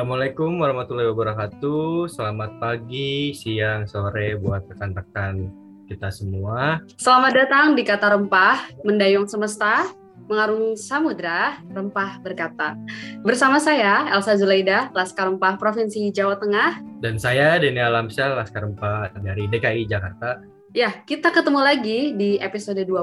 [0.00, 2.08] Assalamualaikum warahmatullahi wabarakatuh.
[2.08, 5.52] Selamat pagi, siang, sore buat rekan-rekan
[5.92, 6.80] kita semua.
[6.96, 9.92] Selamat datang di Kata Rempah, Mendayung Semesta,
[10.24, 12.80] Mengarung Samudra, Rempah Berkata.
[13.20, 16.80] Bersama saya, Elsa Zulaida, Laskar Rempah Provinsi Jawa Tengah.
[17.04, 20.40] Dan saya, Denny Alamsyah, Laskar Rempah dari DKI Jakarta.
[20.70, 23.02] Ya, kita ketemu lagi di episode 20.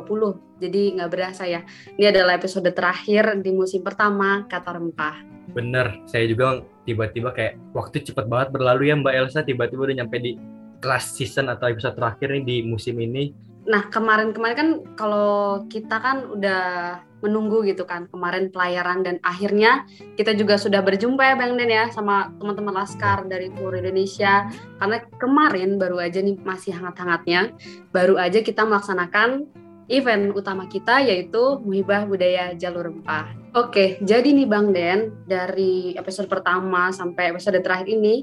[0.63, 1.67] Jadi nggak berasa ya.
[1.99, 5.19] Ini adalah episode terakhir di musim pertama Kata Rempah.
[5.51, 10.15] Bener, saya juga tiba-tiba kayak waktu cepat banget berlalu ya Mbak Elsa, tiba-tiba udah nyampe
[10.15, 10.39] di
[10.79, 13.35] last season atau episode terakhir nih di musim ini.
[13.67, 16.63] Nah, kemarin-kemarin kan kalau kita kan udah
[17.21, 21.89] menunggu gitu kan kemarin pelayaran dan akhirnya kita juga sudah berjumpa ya Bang Den ya
[21.89, 24.45] sama teman-teman Laskar dari seluruh Indonesia
[24.77, 27.57] karena kemarin baru aja nih masih hangat-hangatnya
[27.89, 29.49] baru aja kita melaksanakan
[29.87, 33.31] event utama kita yaitu Muhibah Budaya Jalur Rempah.
[33.55, 38.21] Oke, jadi nih Bang Den, dari episode pertama sampai episode terakhir ini,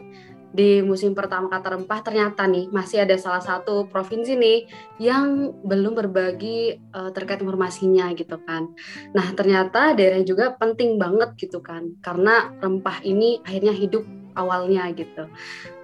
[0.55, 4.59] di musim pertama kata rempah ternyata nih masih ada salah satu provinsi nih
[5.03, 8.71] yang belum berbagi uh, terkait informasinya gitu kan.
[9.11, 14.07] Nah ternyata daerah juga penting banget gitu kan karena rempah ini akhirnya hidup
[14.39, 15.27] awalnya gitu.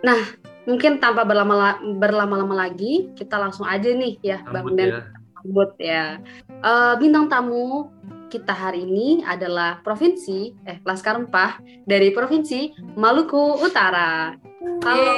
[0.06, 0.22] Nah
[0.70, 4.94] mungkin tanpa berlama berlama-lama lagi kita langsung aja nih ya Bang Den.
[4.94, 5.02] Ya
[5.40, 6.20] sambut ya.
[6.60, 7.88] Uh, bintang tamu
[8.28, 14.36] kita hari ini adalah provinsi eh Laskar Rempah dari provinsi Maluku Utara.
[14.60, 15.16] Halo.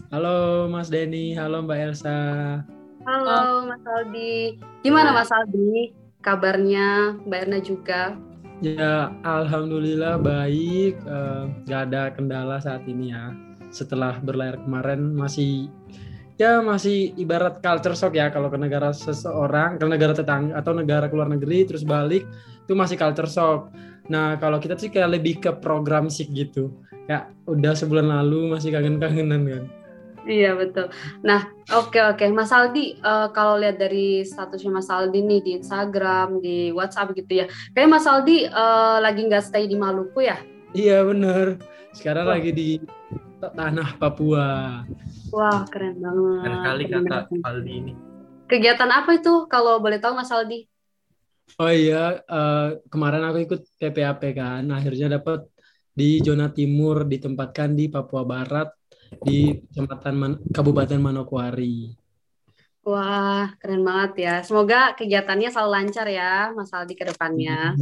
[0.08, 0.36] Halo
[0.72, 2.16] Mas Denny, halo Mbak Elsa.
[3.04, 4.56] Halo Mas Aldi.
[4.80, 5.92] Gimana Mas Aldi?
[6.24, 8.16] Kabarnya Mbak Erna juga?
[8.64, 11.04] Ya, alhamdulillah baik.
[11.04, 13.36] Uh, gak ada kendala saat ini ya
[13.68, 15.68] setelah berlayar kemarin masih
[16.40, 21.12] ya masih ibarat culture shock ya kalau ke negara seseorang ke negara tetangga atau negara
[21.12, 22.24] keluar negeri terus balik
[22.66, 23.68] itu masih culture shock.
[24.12, 26.70] Nah kalau kita sih kayak lebih ke program sih gitu
[27.06, 29.64] ya udah sebulan lalu masih kangen-kangenan kan.
[30.26, 30.90] Iya betul.
[31.22, 32.28] Nah oke okay, oke okay.
[32.34, 37.42] Mas Aldi uh, kalau lihat dari statusnya Mas Aldi nih di Instagram di WhatsApp gitu
[37.42, 37.46] ya,
[37.78, 40.42] kayak Mas Aldi uh, lagi nggak stay di Maluku ya?
[40.74, 41.62] Iya bener.
[41.94, 42.32] Sekarang oh.
[42.34, 42.68] lagi di
[43.38, 44.82] tanah Papua.
[45.30, 46.42] Wah, keren banget.
[46.42, 47.92] Keren kali kata Aldi ini.
[48.50, 50.66] Kegiatan apa itu kalau boleh tahu Mas Aldi?
[51.56, 55.46] Oh iya, uh, kemarin aku ikut PPAP kan, akhirnya dapat
[55.96, 58.68] di zona timur ditempatkan di Papua Barat
[59.24, 61.96] di Kecamatan Man Kabupaten Manokwari.
[62.86, 64.34] Wah, keren banget ya.
[64.46, 67.74] Semoga kegiatannya selalu lancar ya, Mas Aldi ke depannya.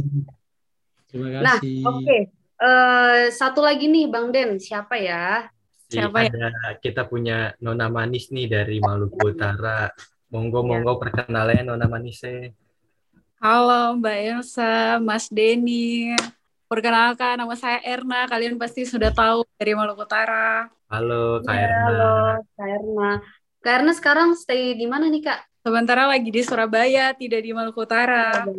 [1.11, 1.83] Terima nah, kasih.
[1.83, 2.01] Nah, oke.
[2.01, 2.21] Okay.
[2.55, 5.51] Uh, satu lagi nih Bang Den, siapa ya?
[5.91, 6.31] Siapa ya?
[6.31, 6.69] ada ya?
[6.81, 9.91] kita punya Nona Manis nih dari Maluku Utara.
[10.33, 10.67] Monggo ya.
[10.73, 12.49] monggo perkenalan Nona Manisnya.
[13.45, 16.17] Halo Mbak Elsa, Mas Denny.
[16.65, 20.65] Perkenalkan nama saya Erna, kalian pasti sudah tahu dari Maluku Utara.
[20.89, 21.77] Halo Kak ya, Erna.
[21.85, 23.11] Halo Kak Erna.
[23.61, 25.61] Kak Erna sekarang stay di mana nih Kak?
[25.61, 28.49] Sementara lagi di Surabaya, tidak di Maluku Utara.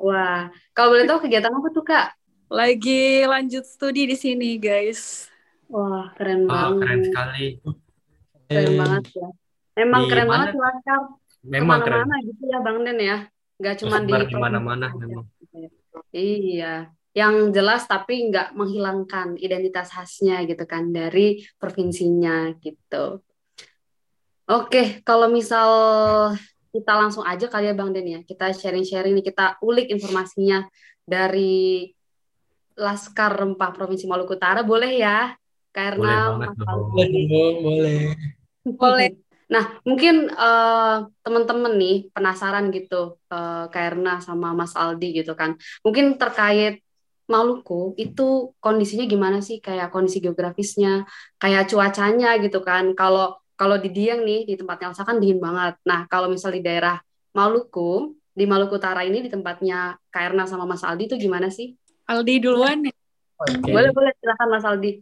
[0.00, 2.16] Wah, kalau boleh tahu kegiatan apa tuh Kak?
[2.48, 5.28] Lagi lanjut studi di sini, guys.
[5.68, 6.80] Wah, keren oh, banget.
[6.80, 7.46] Keren sekali.
[8.48, 9.28] Keren eh, banget ya.
[9.84, 10.48] Emang keren mana?
[10.48, 11.00] banget Laskar.
[11.44, 12.08] Memang keren.
[12.08, 13.28] mana gitu ya Bang Den ya.
[13.60, 15.28] Gak cuma di mana-mana memang.
[16.10, 16.88] Iya.
[17.12, 23.20] Yang jelas tapi nggak menghilangkan identitas khasnya gitu kan dari provinsinya gitu.
[24.50, 25.68] Oke, kalau misal
[26.70, 28.20] kita langsung aja kali ya Bang Den ya.
[28.22, 30.66] Kita sharing-sharing nih, kita ulik informasinya
[31.02, 31.90] dari
[32.78, 35.34] Laskar Rempah Provinsi Maluku Utara boleh ya
[35.70, 37.08] karena boleh
[37.62, 37.98] boleh
[38.64, 39.08] boleh
[39.50, 46.14] nah mungkin uh, teman-teman nih penasaran gitu uh, karena sama Mas Aldi gitu kan mungkin
[46.14, 46.86] terkait
[47.30, 51.06] Maluku itu kondisinya gimana sih kayak kondisi geografisnya
[51.38, 55.78] kayak cuacanya gitu kan kalau kalau di Dieng nih di tempatnya Elsa kan dingin banget
[55.86, 56.98] nah kalau misal di daerah
[57.34, 61.74] Maluku di Maluku Utara ini di tempatnya Kairna sama Mas Aldi itu gimana sih
[62.10, 62.94] Aldi duluan ya.
[63.40, 63.70] Okay.
[63.70, 64.92] Boleh boleh silakan Mas Aldi.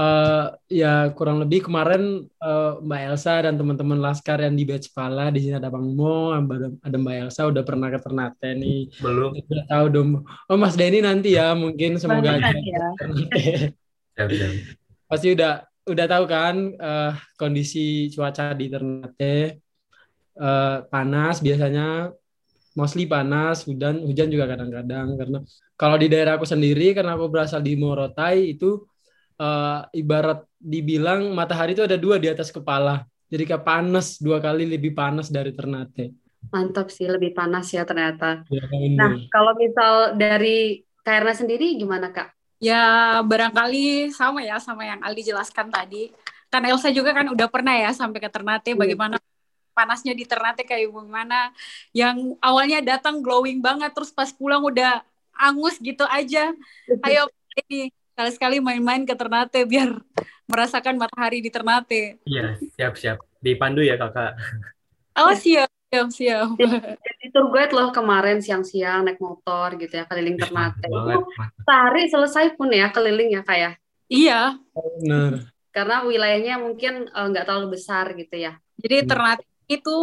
[0.00, 5.28] Uh, ya kurang lebih kemarin uh, Mbak Elsa dan teman-teman Laskar yang di batch Pala
[5.28, 6.32] di sini ada Bang Mo,
[6.80, 8.88] ada Mbak Elsa udah pernah ke Ternate nih.
[8.96, 9.36] Belum.
[9.36, 10.24] Udah tahu dong.
[10.48, 12.48] Oh Mas Denny nanti ya mungkin semoga aja.
[12.48, 12.88] Ya.
[15.10, 19.60] Pasti udah udah tahu kan uh, kondisi cuaca di Ternate
[20.40, 22.08] uh, panas biasanya
[22.72, 25.38] mostly panas, hujan, hujan juga kadang-kadang karena
[25.76, 28.86] kalau di daerah aku sendiri karena aku berasal di Morotai itu
[29.40, 33.08] uh, ibarat dibilang matahari itu ada dua di atas kepala.
[33.32, 36.12] Jadi kayak panas dua kali lebih panas dari Ternate.
[36.52, 38.44] Mantap sih, lebih panas ya ternyata.
[38.52, 38.64] Ya,
[38.96, 42.36] Nah, kalau misal dari Kak Erna sendiri gimana Kak?
[42.60, 46.12] Ya barangkali sama ya sama yang Aldi jelaskan tadi.
[46.50, 48.74] Kan Elsa juga kan udah pernah ya sampai ke Ternate.
[48.74, 48.76] Iya.
[48.76, 49.16] Bagaimana
[49.72, 51.54] panasnya di Ternate kayak gimana?
[51.94, 55.00] Yang awalnya datang glowing banget, terus pas pulang udah
[55.38, 56.52] angus gitu aja.
[57.06, 57.30] Ayo
[57.64, 59.96] ini sekali-sekali main-main ke Ternate biar
[60.44, 62.20] merasakan matahari di Ternate.
[62.28, 63.16] Iya, siap-siap.
[63.40, 64.36] Dipandu ya kakak.
[65.16, 66.52] Oh siap, siap, siap.
[67.00, 70.84] Jadi tour guide loh kemarin siang-siang naik motor gitu ya keliling Ternate.
[70.84, 71.32] Itu
[71.64, 73.72] sehari selesai pun ya keliling ya Kak ya.
[74.12, 74.40] Iya,
[74.76, 75.48] Benar.
[75.72, 78.60] Karena wilayahnya mungkin eh, nggak terlalu besar gitu ya.
[78.76, 79.08] jadi Hmm.
[79.08, 79.96] Ternate itu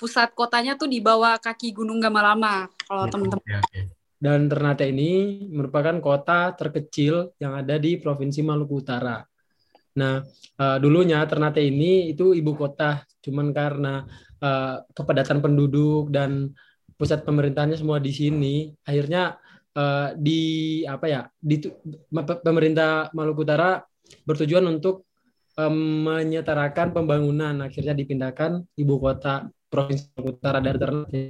[0.00, 2.72] pusat kotanya tuh di bawah kaki Gunung Gamalama.
[2.88, 3.97] Kalau teman-teman Oke, oke.
[4.18, 9.22] Dan Ternate ini merupakan kota terkecil yang ada di Provinsi Maluku Utara.
[9.94, 10.22] Nah,
[10.58, 14.02] eh, dulunya Ternate ini itu ibu kota, cuman karena
[14.42, 16.50] eh, kepadatan penduduk dan
[16.98, 19.38] pusat pemerintahannya semua di sini, akhirnya
[19.78, 20.42] eh, di
[20.82, 21.62] apa ya, di
[22.42, 23.82] pemerintah Maluku Utara
[24.26, 25.06] bertujuan untuk
[25.58, 31.22] menyetarakan pembangunan, akhirnya dipindahkan ibu kota Provinsi Utara dari Ternate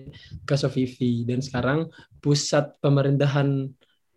[0.46, 1.90] ke Sovivi dan sekarang
[2.22, 3.66] pusat pemerintahan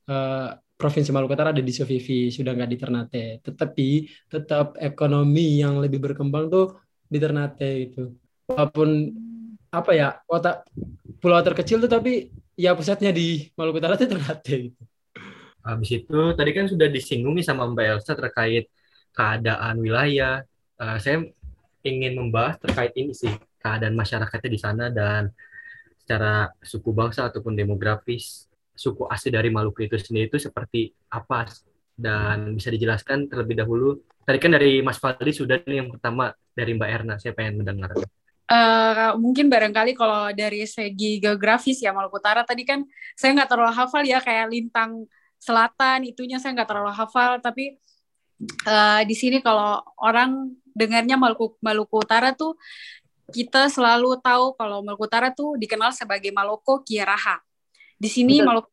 [0.05, 0.49] eh,
[0.81, 3.25] Provinsi Maluku Utara ada di Sovivi, sudah nggak di Ternate.
[3.45, 3.87] Tetapi
[4.25, 6.73] tetap ekonomi yang lebih berkembang tuh
[7.05, 8.09] di Ternate itu.
[8.49, 8.89] Walaupun
[9.69, 10.65] apa ya kota
[11.21, 14.81] pulau terkecil tuh tapi ya pusatnya di Maluku Utara itu Ternate gitu.
[15.61, 18.65] Habis itu tadi kan sudah disinggung nih sama Mbak Elsa terkait
[19.13, 20.41] keadaan wilayah.
[20.81, 21.21] Eh, saya
[21.85, 23.29] ingin membahas terkait ini sih
[23.61, 25.29] keadaan masyarakatnya di sana dan
[26.01, 31.45] secara suku bangsa ataupun demografis suku asli dari Maluku itu sendiri itu seperti apa
[31.93, 34.01] dan bisa dijelaskan terlebih dahulu.
[34.25, 37.15] Tadi kan dari Mas Fadli sudah nih yang pertama dari Mbak Erna.
[37.21, 37.93] Saya pengen mendengar.
[38.51, 42.83] Eh, mungkin barangkali kalau dari segi geografis ya Maluku Utara tadi kan
[43.15, 45.07] saya nggak terlalu hafal ya kayak lintang
[45.39, 47.79] selatan itunya saya nggak terlalu hafal tapi
[48.67, 52.59] eh, di sini kalau orang dengarnya Maluku Maluku Utara tuh
[53.31, 57.39] kita selalu tahu kalau Maluku Utara tuh dikenal sebagai Maloko Kiaraha.
[57.97, 58.47] Di sini Betul.
[58.47, 58.71] Maluku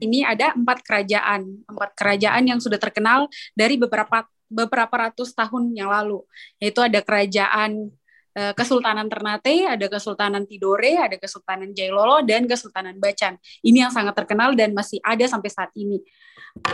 [0.00, 5.90] ini ada empat kerajaan, empat kerajaan yang sudah terkenal dari beberapa beberapa ratus tahun yang
[5.90, 6.22] lalu,
[6.62, 7.90] yaitu ada kerajaan
[8.36, 13.40] eh, Kesultanan Ternate, ada Kesultanan Tidore, ada Kesultanan Jailolo, dan Kesultanan Bacan.
[13.64, 15.98] Ini yang sangat terkenal dan masih ada sampai saat ini.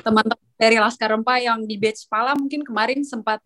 [0.02, 3.40] Teman-teman dari Laskar Rempa yang di Batch Pala mungkin kemarin sempat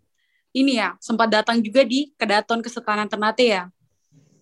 [0.57, 3.69] ini ya, sempat datang juga di Kedaton Kesultanan Ternate ya.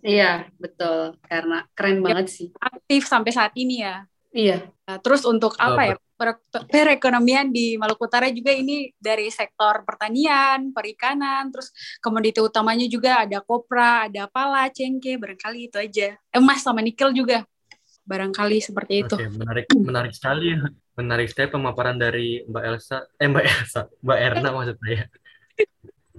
[0.05, 1.17] Iya, betul.
[1.25, 2.49] Karena keren banget sih.
[2.61, 4.05] Aktif sampai saat ini ya.
[4.37, 4.69] Iya.
[4.85, 5.97] Nah, terus untuk apa Oh, ya?
[6.15, 13.27] per- Perekonomian di Maluku Utara juga ini dari sektor pertanian, perikanan, terus komoditi utamanya juga
[13.27, 16.15] ada kopra, ada pala, cengkeh, barangkali itu aja.
[16.31, 17.43] Emas sama nikel juga.
[18.05, 19.17] Barangkali seperti itu.
[19.17, 20.61] Oke, menarik menarik sekali ya.
[20.95, 25.05] Menarik sekali pemaparan dari Mbak Elsa, eh Mbak Elsa, Mbak Erna maksud saya.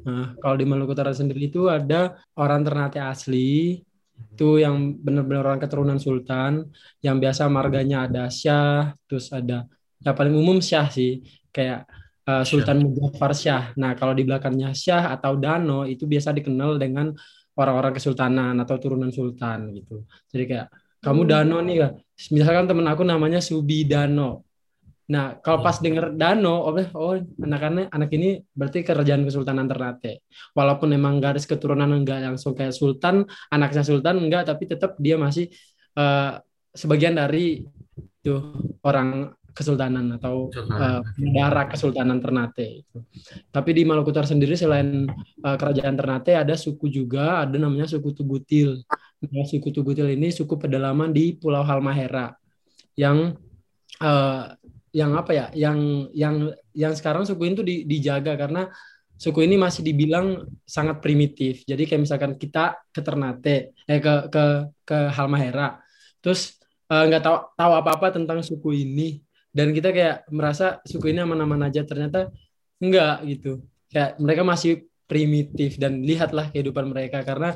[0.05, 3.81] Nah, kalau di Maluku Utara sendiri itu ada orang Ternate asli,
[4.15, 6.69] itu yang benar-benar orang keturunan sultan,
[7.01, 9.65] yang biasa marganya ada Syah, terus ada
[9.99, 11.89] ya paling umum Syah sih, kayak
[12.29, 13.63] eh, Sultan Muzaffar Syah.
[13.81, 17.11] Nah, kalau di belakangnya Syah atau Dano itu biasa dikenal dengan
[17.55, 20.03] orang-orang kesultanan atau turunan sultan gitu.
[20.31, 20.67] Jadi kayak
[20.99, 21.31] kamu Hmm.
[21.31, 21.91] Dano nih kan.
[22.35, 24.43] Misalkan temen aku namanya Subi Dano.
[25.05, 30.25] Nah, kalau pas denger Dano, oh, oh anak-anak anak ini berarti kerajaan Kesultanan Ternate.
[30.57, 33.21] Walaupun memang garis keturunan enggak langsung kayak sultan,
[33.53, 35.53] anaknya sultan enggak, tapi tetap dia masih
[35.93, 36.31] eh,
[36.73, 37.61] sebagian dari
[38.25, 38.33] itu
[38.81, 42.99] orang kesultanan atau eh, darah Kesultanan Ternate itu.
[43.53, 45.07] Tapi di Maluku Utara sendiri selain
[45.39, 48.83] eh, kerajaan Ternate ada suku juga, ada namanya suku Tugutil.
[49.23, 52.35] Nah, suku Tugutil ini suku pedalaman di Pulau Halmahera
[52.99, 53.37] yang
[54.03, 54.45] eh,
[54.95, 56.35] yang apa ya yang yang
[56.71, 58.71] yang sekarang suku ini tuh di- dijaga karena
[59.19, 61.67] suku ini masih dibilang sangat primitif.
[61.67, 64.43] Jadi kayak misalkan kita ke Ternate eh ke ke
[64.87, 65.83] ke Halmahera
[66.23, 66.55] terus
[66.87, 69.19] eh, nggak tahu tahu apa apa tentang suku ini
[69.51, 72.31] dan kita kayak merasa suku ini aman-aman aja ternyata
[72.79, 73.51] enggak gitu.
[73.91, 74.71] Kayak mereka masih
[75.11, 77.55] primitif dan lihatlah kehidupan mereka karena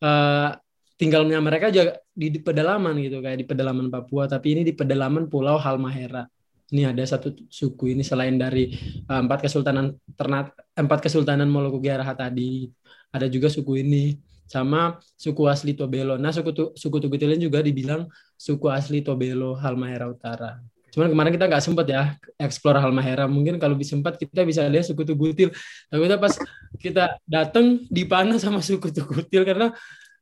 [0.00, 0.50] eh,
[0.96, 5.56] tinggalnya mereka juga di pedalaman gitu kayak di pedalaman Papua tapi ini di pedalaman Pulau
[5.58, 6.24] Halmahera
[6.72, 8.72] ini ada satu suku ini selain dari
[9.06, 11.46] uh, empat kesultanan ternat empat kesultanan
[11.78, 12.72] Giaraha tadi
[13.12, 14.16] ada juga suku ini
[14.48, 16.16] sama suku asli Tobelo.
[16.16, 20.60] Nah suku tu, suku Tugutilin juga dibilang suku asli Tobelo Halmahera Utara.
[20.92, 23.24] Cuman kemarin kita nggak sempat ya explore Halmahera.
[23.24, 25.48] Mungkin kalau bisa sempat kita bisa lihat suku Tugutil.
[25.88, 26.34] Tapi kita pas
[26.76, 29.72] kita datang dipanah sama suku Tugutil karena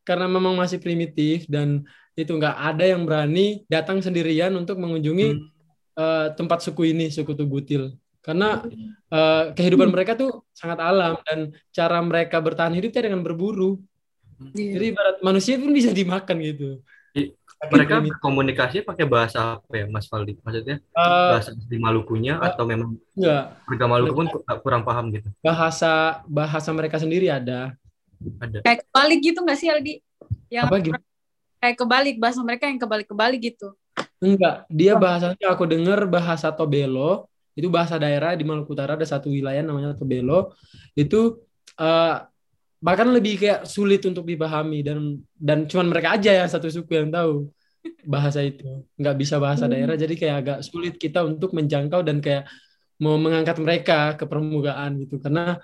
[0.06, 1.82] karena memang masih primitif dan
[2.14, 5.59] itu nggak ada yang berani datang sendirian untuk mengunjungi Hmm.
[5.94, 7.94] Eh, tempat suku ini, suku Tugutil.
[8.20, 8.60] Karena
[9.08, 13.80] eh, kehidupan mereka tuh sangat alam dan cara mereka bertahan hidupnya dengan berburu.
[14.52, 14.76] Iya.
[14.76, 16.80] Jadi ibarat manusia pun bisa dimakan gitu.
[17.60, 20.32] Mereka komunikasi pakai bahasa apa ya, Mas Faldi?
[20.40, 25.28] Maksudnya Eh, bahasa di Malukunya atau memang enggak, warga Maluku pun ku- kurang paham gitu?
[25.44, 27.76] bahasa bahasa mereka sendiri ada.
[28.40, 28.64] Ada.
[28.64, 29.94] Kayak kebalik gitu nggak sih Aldi?
[30.48, 30.96] Yang Apa gitu?
[31.60, 33.76] kayak kebalik bahasa mereka yang kebalik-kebalik gitu.
[34.20, 37.24] Enggak, dia bahasanya aku dengar bahasa Tobelo,
[37.56, 40.52] itu bahasa daerah di Maluku Utara ada satu wilayah namanya Tobelo.
[40.92, 41.40] Itu
[41.80, 42.14] eh,
[42.80, 44.98] bahkan lebih kayak sulit untuk dipahami dan
[45.36, 47.48] dan cuman mereka aja yang satu suku yang tahu
[48.04, 48.84] bahasa itu.
[49.00, 49.72] Nggak bisa bahasa Hmm.
[49.76, 52.44] daerah jadi kayak agak sulit kita untuk menjangkau dan kayak
[53.00, 55.58] mau mengangkat mereka ke permukaan gitu karena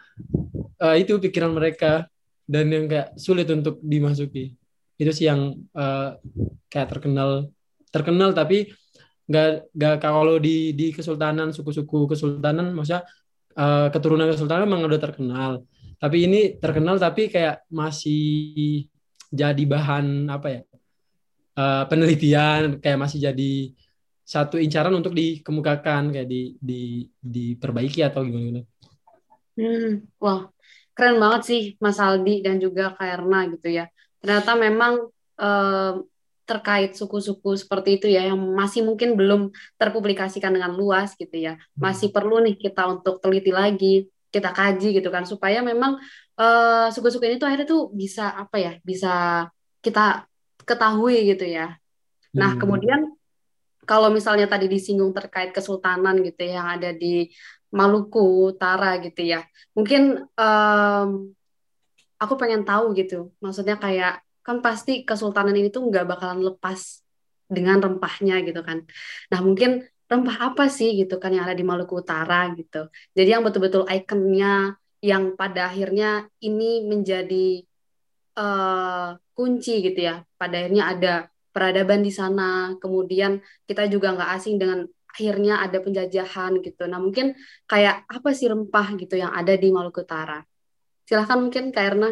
[0.83, 2.07] eh, itu pikiran mereka
[2.47, 4.55] dan yang kayak sulit untuk dimasuki.
[4.97, 6.09] Itu sih yang eh,
[6.73, 7.51] kayak terkenal
[7.91, 8.71] terkenal tapi
[9.27, 13.03] nggak nggak kalau di di kesultanan suku-suku kesultanan maksudnya
[13.59, 15.53] eh, keturunan kesultanan memang udah terkenal
[15.99, 18.87] tapi ini terkenal tapi kayak masih
[19.33, 20.61] jadi bahan apa ya
[21.59, 23.53] eh, penelitian kayak masih jadi
[24.27, 28.63] satu incaran untuk dikemukakan kayak di di diperbaiki atau gimana
[29.57, 30.53] Hmm, wah,
[30.93, 33.89] keren banget sih Mas Aldi dan juga Kak Erna gitu ya.
[34.21, 35.09] Ternyata memang
[35.41, 35.93] eh,
[36.47, 41.59] terkait suku-suku seperti itu ya yang masih mungkin belum terpublikasikan dengan luas gitu ya.
[41.75, 45.99] Masih perlu nih kita untuk teliti lagi, kita kaji gitu kan supaya memang
[46.39, 49.45] eh, suku-suku ini tuh akhirnya tuh bisa apa ya, bisa
[49.83, 50.29] kita
[50.63, 51.75] ketahui gitu ya.
[52.37, 52.61] Nah, Hmm.
[52.61, 53.01] kemudian
[53.87, 57.31] kalau misalnya tadi disinggung terkait kesultanan gitu ya, yang ada di
[57.71, 59.47] Maluku Utara gitu ya.
[59.79, 61.09] Mungkin em,
[62.19, 63.31] aku pengen tahu gitu.
[63.39, 67.03] Maksudnya kayak kan pasti kesultanan ini tuh nggak bakalan lepas
[67.51, 68.79] dengan rempahnya gitu kan.
[69.31, 72.87] Nah, mungkin rempah apa sih gitu kan yang ada di Maluku Utara gitu.
[73.11, 77.67] Jadi yang betul-betul ikonnya yang pada akhirnya ini menjadi
[78.39, 80.23] eh, kunci gitu ya.
[80.39, 81.15] Pada akhirnya ada
[81.51, 86.85] peradaban di sana, kemudian kita juga nggak asing dengan akhirnya ada penjajahan gitu.
[86.87, 87.33] Nah mungkin
[87.65, 90.45] kayak apa sih rempah gitu yang ada di Maluku Utara?
[91.09, 92.11] Silahkan mungkin Kak Erna.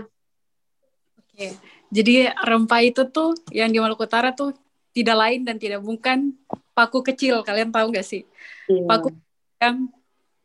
[1.21, 1.53] Oke.
[1.95, 4.51] Jadi rempah itu tuh yang di Maluku Utara tuh
[4.91, 6.35] tidak lain dan tidak bukan
[6.75, 7.47] paku kecil.
[7.47, 8.27] Kalian tahu nggak sih?
[8.67, 8.83] Iya.
[8.91, 9.15] Paku
[9.63, 9.87] yang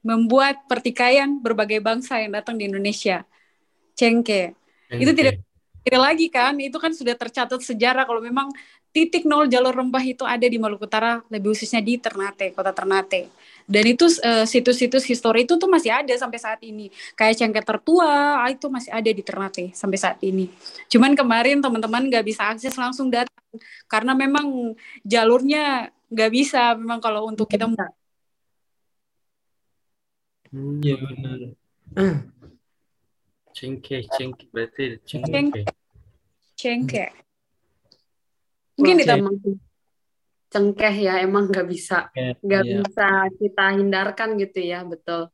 [0.06, 3.26] membuat pertikaian berbagai bangsa yang datang di Indonesia.
[3.98, 4.54] Cengke.
[4.94, 5.42] Itu tidak
[5.84, 8.54] tidak lagi kan, itu kan sudah tercatat sejarah kalau memang
[8.94, 13.30] titik nol jalur rempah itu ada di Maluku Utara, lebih khususnya di Ternate, kota Ternate.
[13.70, 16.90] Dan itu eh, situs-situs histori itu tuh masih ada sampai saat ini.
[17.14, 20.50] Kayak Cengke Tertua, ah, itu masih ada di Ternate sampai saat ini.
[20.90, 23.30] Cuman kemarin teman-teman nggak bisa akses langsung datang
[23.86, 24.74] karena memang
[25.06, 26.74] jalurnya nggak bisa.
[26.74, 27.70] Memang kalau untuk kita
[30.50, 31.40] Hmm, Iya benar.
[33.54, 35.30] cengkeh, cengkeh berarti Cengkeh.
[35.30, 35.66] cengkeh.
[36.58, 37.06] Cengke.
[38.74, 39.36] Mungkin Mungkin kita itu emang
[40.50, 42.10] cengkeh ya emang nggak bisa
[42.42, 42.74] nggak Iya.
[42.82, 45.30] bisa kita hindarkan gitu ya betul.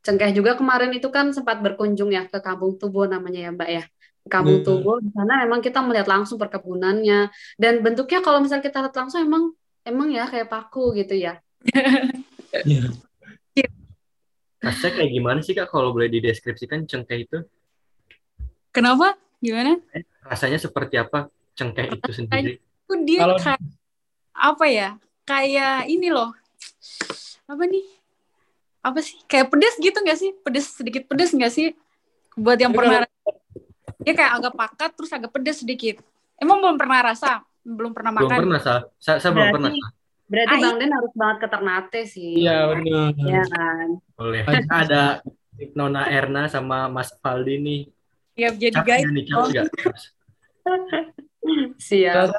[0.00, 3.84] Cengkeh juga kemarin itu kan sempat berkunjung ya ke Kampung Tubo namanya ya Mbak ya.
[4.24, 4.66] Kampung Hmm.
[4.66, 9.20] Tubo di sana memang kita melihat langsung perkebunannya dan bentuknya kalau misalnya kita lihat langsung
[9.20, 11.42] emang emang ya kayak paku gitu ya.
[12.62, 12.88] Iya.
[14.60, 17.38] Rasanya kayak gimana sih Kak kalau boleh dideskripsikan cengkeh itu?
[18.70, 19.16] Kenapa?
[19.40, 19.80] Gimana?
[20.20, 22.60] Rasanya seperti apa cengkeh itu sendiri?
[23.16, 23.56] Kalau- kayak
[24.34, 24.96] apa ya?
[25.26, 26.34] Kayak ini loh.
[27.46, 27.86] Apa nih?
[28.80, 29.18] Apa sih?
[29.28, 30.30] Kayak pedes gitu nggak sih?
[30.40, 31.76] Pedes sedikit pedes nggak sih?
[32.38, 33.04] Buat yang pernah
[34.00, 36.00] dia kayak agak pakat terus agak pedes sedikit.
[36.40, 37.44] Emang belum pernah rasa?
[37.60, 38.38] Belum pernah Belum makan?
[38.40, 38.74] pernah, Sa.
[38.96, 39.88] Saya, saya belum pernah, Sa.
[40.30, 42.32] Berarti Ah, Bang Den harus banget ke Ternate sih.
[42.40, 43.10] Iya benar.
[43.18, 43.88] Ya kan.
[44.16, 44.40] Boleh.
[44.70, 45.02] Ada
[45.76, 47.82] Nona Erna sama Mas Faldi nih.
[48.38, 49.04] Ya jadi Cap guys.
[49.04, 49.24] nih?
[51.76, 52.30] Siap.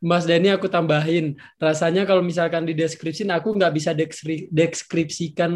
[0.00, 1.36] Mas Denny aku tambahin.
[1.56, 5.48] Rasanya kalau misalkan di deskripsi aku nggak bisa dekskri- deskripsikan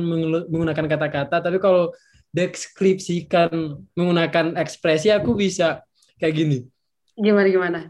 [0.49, 1.45] menggunakan kata-kata.
[1.45, 1.93] Tapi kalau
[2.33, 3.51] deskripsikan
[3.93, 5.85] menggunakan ekspresi aku bisa.
[6.17, 6.59] Kayak gini.
[7.17, 7.81] Gimana gimana?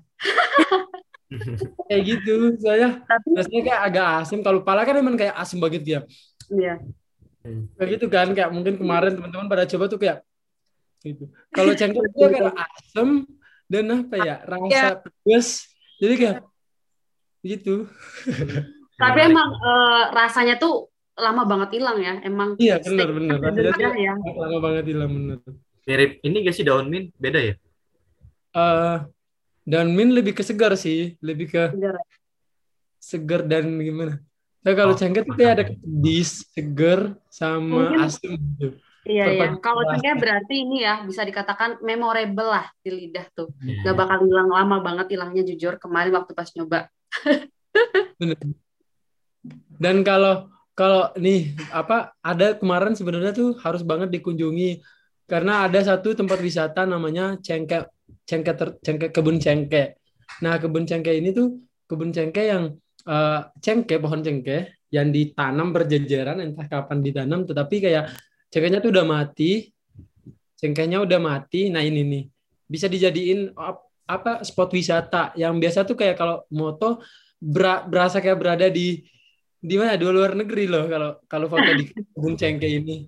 [1.86, 2.58] kayak gitu.
[2.58, 6.00] Soalnya Tapi rasanya kayak agak asam kalau pala kan emang kayak asam banget ya
[6.50, 6.74] iya.
[7.78, 8.34] kayak gitu kan.
[8.34, 10.26] Kayak mungkin kemarin teman-teman pada coba tuh kayak
[11.06, 11.30] gitu.
[11.54, 13.08] Kalau cengkeh itu kayak asam
[13.70, 14.36] dan apa ya?
[14.42, 15.69] Rasa pedas
[16.00, 16.36] jadi kayak
[17.42, 17.84] gitu
[19.00, 22.20] Tapi emang eh, rasanya tuh lama banget hilang ya.
[22.20, 24.12] Emang iya benar benar rasanya ya.
[24.16, 25.38] lama banget hilang bener
[25.84, 27.08] Mirip ini gak sih daun mint?
[27.16, 27.54] Beda ya?
[28.52, 28.96] eh
[29.64, 31.96] Dan Min lebih ke segar sih, lebih ke Segar.
[33.00, 34.20] segar dan gimana.
[34.60, 38.68] Nah, kalau Oh, cengkeh tuh kayak ada pedis, segar, sama Mungkin- asam gitu.
[39.10, 39.46] Iya iya.
[39.58, 43.50] Kalau cengkeh berarti ini ya bisa dikatakan memorable lah di lidah tuh.
[43.58, 43.90] Iya.
[43.90, 46.86] Gak bakal hilang lama banget hilangnya jujur kemarin waktu pas nyoba.
[48.22, 48.38] Bener.
[49.80, 54.80] Dan kalau kalau nih apa ada kemarin sebenarnya tuh harus banget dikunjungi
[55.26, 57.84] karena ada satu tempat wisata namanya cengkeh
[58.24, 59.98] cengkeh ter, cengkeh kebun cengkeh.
[60.44, 61.58] Nah kebun cengkeh ini tuh
[61.90, 62.62] kebun cengkeh yang
[63.08, 68.10] eh, cengkeh pohon cengkeh yang ditanam berjejeran entah kapan ditanam tetapi kayak
[68.50, 69.70] cengkehnya tuh udah mati.
[70.58, 71.70] Cengkehnya udah mati.
[71.72, 72.24] Nah ini nih.
[72.66, 76.98] Bisa dijadiin ap- apa spot wisata yang biasa tuh kayak kalau moto
[77.38, 79.06] bera- berasa kayak berada di
[79.62, 79.94] di mana?
[79.94, 83.06] Di luar negeri loh kalau kalau foto di kebun cengkeh ini.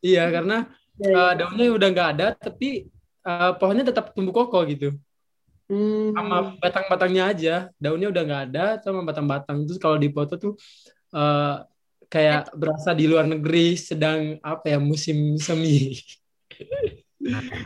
[0.00, 0.70] Iya karena
[1.02, 2.86] eh, daunnya udah nggak ada tapi
[3.26, 4.94] eh, pohonnya tetap tumbuh kokoh gitu.
[5.64, 6.12] Hmm.
[6.12, 7.54] sama batang-batangnya aja.
[7.80, 9.64] Daunnya udah nggak ada sama batang-batang.
[9.64, 10.52] Terus kalau di foto tuh
[11.16, 11.56] eh,
[12.14, 15.98] kayak berasa di luar negeri sedang apa ya musim semi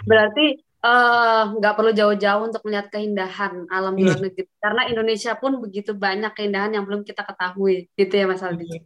[0.08, 0.46] Berarti
[0.78, 4.14] eh, nggak perlu jauh-jauh untuk melihat keindahan alam di Iya.
[4.14, 4.44] luar negeri.
[4.56, 8.64] Karena Indonesia pun begitu banyak keindahan yang belum kita ketahui, gitu ya Mas Aldi.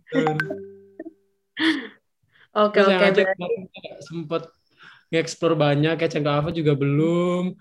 [2.53, 2.97] Oke oke.
[2.97, 3.25] berarti-
[4.05, 4.43] sempet
[5.09, 7.53] nge-explore banyak kayak Cengkeh Ava juga belum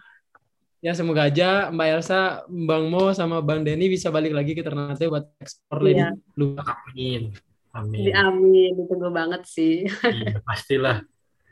[0.79, 5.07] ya semoga aja Mbak Elsa, Bang Mo sama Bang Denny bisa balik lagi ke Ternate
[5.07, 6.11] buat explore Iya.
[6.11, 6.65] lebih luas.
[6.91, 7.21] Amin.
[7.71, 8.03] Amin.
[8.07, 9.87] Di amin, ditunggu banget sih.
[9.87, 10.97] Iya, pastilah.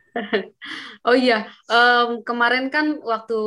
[1.08, 3.40] Oh iya, em, kemarin kan waktu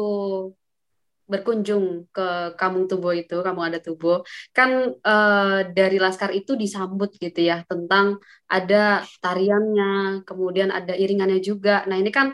[1.28, 4.24] berkunjung ke Kampung Tubo itu, Kampung Adat Tubo,
[4.56, 11.84] kan eh, dari Laskar itu disambut gitu ya, tentang ada tariannya, kemudian ada iringannya juga.
[11.84, 12.32] Nah ini kan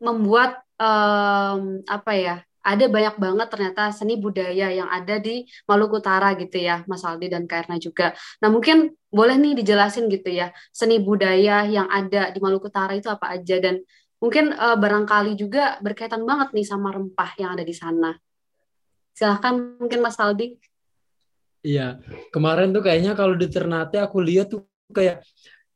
[0.00, 6.36] membuat em, apa ya, ada banyak banget ternyata seni budaya yang ada di Maluku Utara
[6.36, 8.12] gitu ya, Mas Aldi dan Kak Erna juga.
[8.44, 13.08] Nah mungkin boleh nih dijelasin gitu ya, seni budaya yang ada di Maluku Utara itu
[13.08, 13.80] apa aja dan
[14.20, 18.12] mungkin eh, barangkali juga berkaitan banget nih sama rempah yang ada di sana.
[19.16, 20.56] Silahkan mungkin Mas Aldi.
[21.60, 22.00] Iya,
[22.32, 25.20] kemarin tuh kayaknya kalau di Ternate aku lihat tuh kayak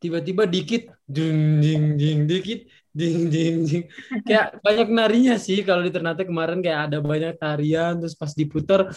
[0.01, 3.85] tiba-tiba dikit ding ding ding dikit ding ding ding
[4.22, 8.94] kayak banyak narinya sih kalau di Ternate kemarin kayak ada banyak tarian terus pas diputar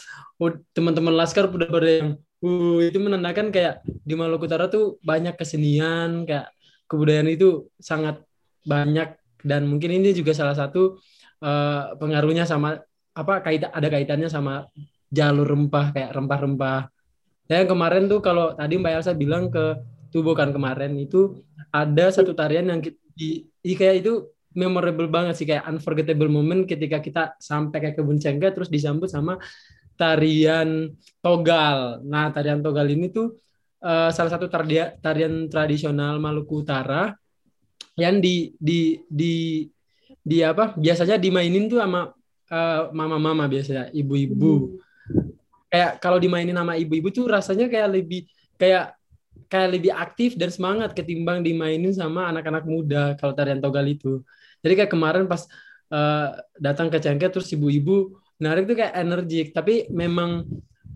[0.72, 2.10] teman-teman Laskar udah pada yang
[2.46, 6.54] uh, itu menandakan kayak di Maluku Utara tuh banyak kesenian kayak
[6.88, 8.22] kebudayaan itu sangat
[8.64, 11.00] banyak dan mungkin ini juga salah satu
[11.40, 12.80] eh, pengaruhnya sama
[13.16, 14.68] apa kait ada kaitannya sama
[15.10, 16.92] jalur rempah kayak rempah-rempah.
[17.48, 19.80] Ya yang kemarin tuh kalau tadi Mbak Elsa bilang ke
[20.12, 24.14] Tubo kan kemarin itu ada satu tarian yang ki- di, di kayak itu
[24.54, 29.38] memorable banget sih kayak unforgettable moment ketika kita sampai kayak kebun cengkeh terus disambut sama
[29.98, 32.02] tarian togal.
[32.06, 33.38] Nah tarian togal ini tuh
[33.82, 37.14] eh, salah satu tardia- tarian tradisional Maluku Utara
[37.98, 39.66] yang di di di
[40.22, 42.10] di apa biasanya dimainin tuh sama
[42.50, 44.82] eh, mama-mama biasanya ibu-ibu
[45.70, 48.26] kayak kalau dimainin sama ibu-ibu tuh rasanya kayak lebih
[48.58, 48.97] kayak
[49.52, 54.22] kayak lebih aktif dan semangat ketimbang dimainin sama anak-anak muda kalau tarian togal itu.
[54.64, 55.42] Jadi kayak kemarin pas
[55.94, 56.28] eh,
[56.60, 60.46] datang ke Cengkeh terus ibu-ibu narik tuh kayak energik, tapi memang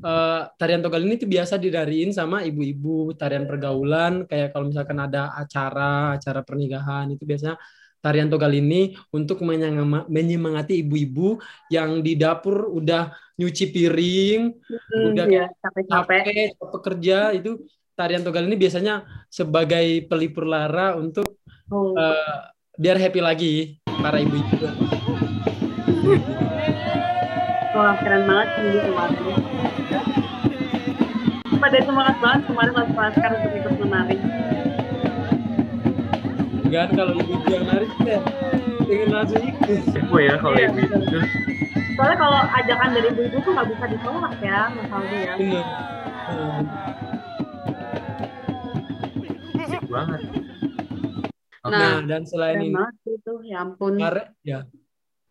[0.05, 5.31] eh, tarian togal ini tuh biasa didariin sama ibu-ibu tarian pergaulan kayak kalau misalkan ada
[5.41, 7.55] acara acara pernikahan itu biasanya
[8.01, 9.45] tarian togal ini untuk
[10.09, 11.37] menyemangati ibu-ibu
[11.69, 14.41] yang di dapur udah nyuci piring
[14.91, 16.21] Hmm, Udah ya, capek-capek.
[16.25, 17.49] capek capek kerja itu
[18.01, 18.93] tarian togal ini biasanya
[19.29, 21.37] sebagai pelipur lara untuk
[21.69, 22.39] Oh, eh,
[22.75, 23.53] biar happy lagi
[23.87, 24.59] para ibu-ibu.
[27.71, 29.39] wah keren banget sih ini kemarin.
[31.55, 34.17] Pada semangat banget kemarin Mas Laskar untuk ikut menari.
[36.67, 38.19] Kan kalau ibu-ibu yang nari kita
[38.83, 39.81] pengen langsung ikut.
[39.91, 41.19] Kepo ya kalau Iya, ibu itu.
[41.95, 45.33] Soalnya kalau ajakan dari ibu-ibu tuh nggak bisa ditolak ya, Mas Aldi ya.
[45.39, 45.65] Bener.
[46.27, 46.63] Hmm.
[49.71, 50.21] Asik banget.
[51.61, 51.71] Oke.
[51.71, 52.75] Nah, dan selain ini
[53.07, 53.95] itu, ya ampun.
[53.95, 54.59] kemarin ya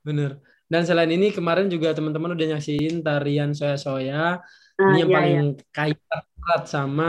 [0.01, 0.41] bener.
[0.71, 4.39] Dan selain ini kemarin juga teman-teman udah nyaksiin tarian soya-soya
[4.81, 6.17] Nah, ini yang iya, paling iya.
[6.41, 7.09] erat sama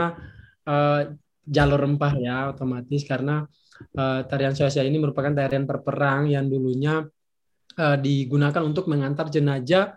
[0.68, 1.00] eh,
[1.48, 3.48] jalur rempah ya otomatis karena
[3.96, 7.08] eh, tarian soya ini merupakan tarian perperang yang dulunya
[7.80, 9.96] eh, digunakan untuk mengantar jenazah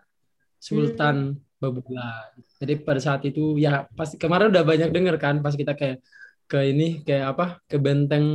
[0.55, 2.31] Sultan Babula.
[2.63, 5.99] Jadi pada saat itu ya pas kemarin udah banyak denger kan pas kita kayak
[6.45, 8.27] ke ini kayak apa ke benteng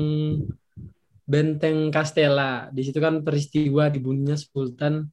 [1.30, 2.66] benteng Castella.
[2.74, 5.06] Di situ kan peristiwa dibunuhnya Sultan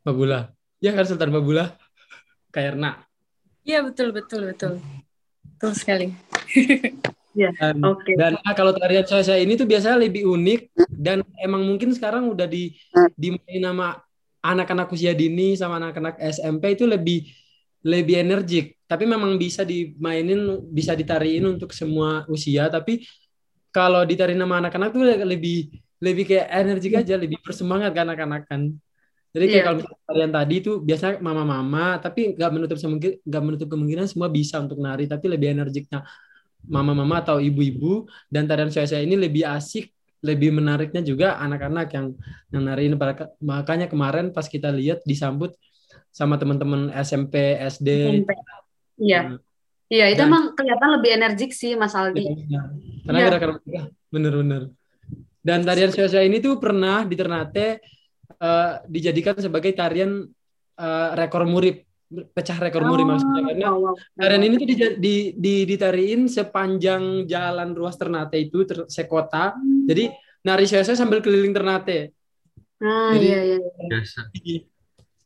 [0.00, 0.48] Babula.
[0.80, 1.76] Ya kan Sultan Babula?
[2.48, 3.04] Kairna.
[3.68, 4.80] Iya betul betul betul.
[5.44, 6.08] Betul sekali.
[7.38, 8.18] Dan, Oke.
[8.18, 12.50] dan ah, kalau tarian saya ini tuh biasanya lebih unik dan emang mungkin sekarang udah
[12.50, 12.74] di
[13.14, 13.94] dimainin sama
[14.42, 17.30] anak-anak usia dini sama anak-anak SMP itu lebih
[17.84, 18.78] lebih energik.
[18.88, 22.66] Tapi memang bisa dimainin, bisa ditariin untuk semua usia.
[22.72, 23.04] Tapi
[23.70, 28.72] kalau ditariin sama anak-anak tuh lebih lebih kayak energik aja, lebih bersemangat kan anak-anak kan.
[29.28, 29.68] Jadi kayak Iya.
[29.68, 34.56] kalau tarian tadi tuh biasanya mama-mama, tapi nggak menutup semungkin nggak menutup kemungkinan semua bisa
[34.56, 36.00] untuk nari, tapi lebih energiknya
[36.64, 39.92] mama-mama atau ibu-ibu dan tarian saya ini lebih asik,
[40.24, 42.06] lebih menariknya juga anak-anak yang
[42.50, 45.54] yang nariin Pada- makanya kemarin pas kita lihat disambut
[46.10, 47.88] sama teman-teman SMP, SD.
[48.24, 48.30] SMP.
[48.98, 49.38] Iya.
[49.88, 52.20] Iya, itu Dan- emang kelihatan lebih energik sih Mas Aldi.
[52.46, 52.60] Ya,
[53.08, 53.26] Karena Iya.
[53.32, 54.62] gara-gara mereka bener-bener.
[55.40, 57.80] Dan tarian saya ini tuh pernah di Ternate
[58.38, 60.28] eh, dijadikan sebagai tarian
[60.76, 61.74] eh, rekor muri,
[62.06, 63.94] pecah rekor muri maksudnya karena Oh, wow.
[64.14, 69.56] Tarian ini tuh di, di, di- ditariin sepanjang jalan ruas Ternate itu ter, sekota.
[69.88, 70.12] Jadi
[70.44, 72.12] nari saya sambil keliling Ternate.
[72.78, 73.58] Nah, Jadi- iya, iya.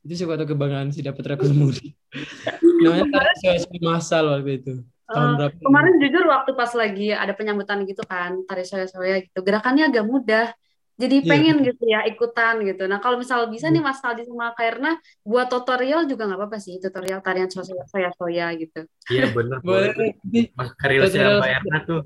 [0.02, 1.94] Itu suatu kebanggaan sih dapat rekor muri.
[2.82, 3.06] Namanya
[3.38, 4.72] saya masal waktu itu.
[5.06, 5.56] Tahun Eh, berapa?
[5.62, 10.50] Kemarin jujur waktu pas lagi ada penyambutan gitu kan, tari soya-soya gitu, gerakannya agak mudah.
[10.92, 11.30] Jadi Iya.
[11.30, 12.84] pengen gitu ya ikutan gitu.
[12.84, 16.78] Nah kalau misal bisa nih Mas Aldi sama Kairna buat tutorial juga nggak apa-apa sih,
[16.78, 18.86] tutorial tarian soya-soya gitu.
[19.08, 19.58] Iya bener.
[19.66, 19.94] Boleh.
[20.54, 22.00] Mas Tutorial- Mbak Erna tuh.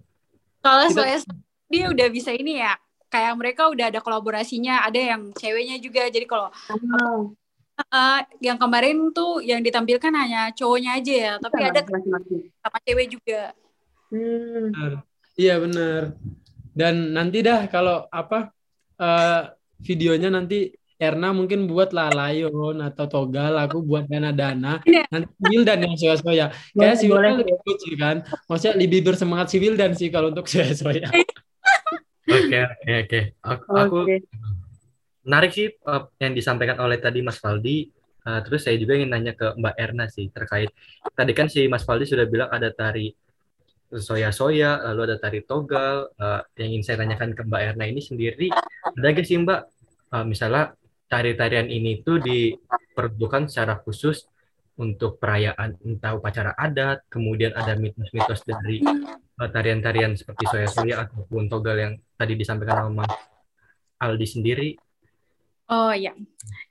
[0.60, 1.18] Kalau saya
[1.66, 6.06] dia udah bisa ini ya, kayak mereka udah ada kolaborasinya, ada yang ceweknya juga.
[6.06, 7.34] Jadi kalau Oh,
[7.76, 12.48] eh, yang kemarin tuh yang ditampilkan hanya cowoknya aja ya, tapi ada masing-masing.
[12.60, 13.52] sama cewek juga.
[14.08, 14.72] Hmm.
[14.72, 14.92] Benar.
[15.36, 16.02] Iya benar.
[16.72, 18.52] Dan nanti dah kalau apa
[18.96, 19.42] eh,
[19.80, 25.04] videonya nanti Erna mungkin buat lah layon atau togal aku buat dana-dana Iya.
[25.12, 27.28] nanti civil dan yang soya-soya kayak civil boleh.
[27.28, 28.16] kan lebih lucu kan
[28.48, 31.04] maksudnya lebih bersemangat civil dan sih kalau untuk soya-soya
[32.26, 33.20] Oke oke oke.
[33.44, 33.98] Aku.
[35.26, 37.90] Menarik sih eh, yang disampaikan oleh tadi Mas Faldi.
[38.26, 40.70] Eh, terus saya juga ingin nanya ke Mbak Erna sih terkait
[41.14, 43.10] tadi kan si Mas Faldi sudah bilang ada tari
[43.90, 46.10] soya-soya, lalu ada tari togal.
[46.18, 48.50] Eh, yang ingin saya tanyakan ke Mbak Erna ini sendiri,
[48.82, 49.60] ada gak sih Mbak,
[50.14, 50.74] eh, misalnya
[51.06, 54.26] tari-tarian ini tuh diperuntukkan secara khusus
[54.76, 61.76] untuk perayaan entah upacara adat, kemudian ada mitos-mitos dari eh, tarian-tarian seperti soya-soya ataupun togal
[61.78, 63.06] yang tadi disampaikan sama
[63.96, 64.68] Aldi sendiri.
[65.66, 66.14] Oh iya.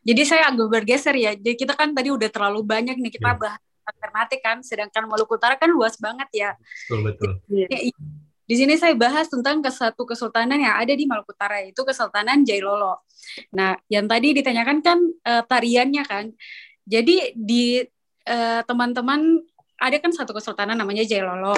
[0.07, 1.35] Jadi saya agak bergeser ya.
[1.35, 3.39] Jadi kita kan tadi udah terlalu banyak nih kita Iya.
[3.39, 6.49] bahas alternatif kan, sedangkan Maluku Utara kan luas banget ya.
[6.89, 7.31] Betul betul.
[8.45, 12.45] Di sini saya bahas tentang ke satu kesultanan yang ada di Maluku Utara, yaitu Kesultanan
[12.45, 13.01] Jailolo.
[13.57, 16.25] Nah, yang tadi ditanyakan kan eh, tariannya kan.
[16.85, 17.81] Jadi di
[18.25, 19.41] eh, teman-teman
[19.75, 21.57] ada kan satu kesultanan namanya Jailolo.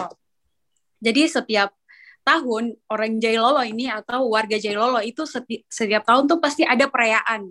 [0.97, 1.76] Jadi setiap
[2.27, 7.47] tahun orang Jailolo ini atau warga Jailolo itu seti- setiap tahun tuh pasti ada perayaan.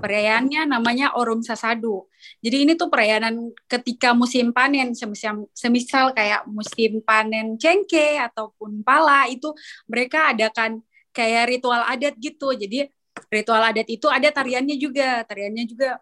[0.00, 2.08] Perayaannya namanya Orum Sasadu.
[2.40, 9.28] Jadi ini tuh perayaan ketika musim panen, semisal, semisal kayak musim panen cengkeh ataupun pala
[9.28, 9.50] itu
[9.88, 10.80] mereka adakan
[11.12, 12.54] kayak ritual adat gitu.
[12.54, 12.86] Jadi
[13.28, 16.00] ritual adat itu ada tariannya juga, tariannya juga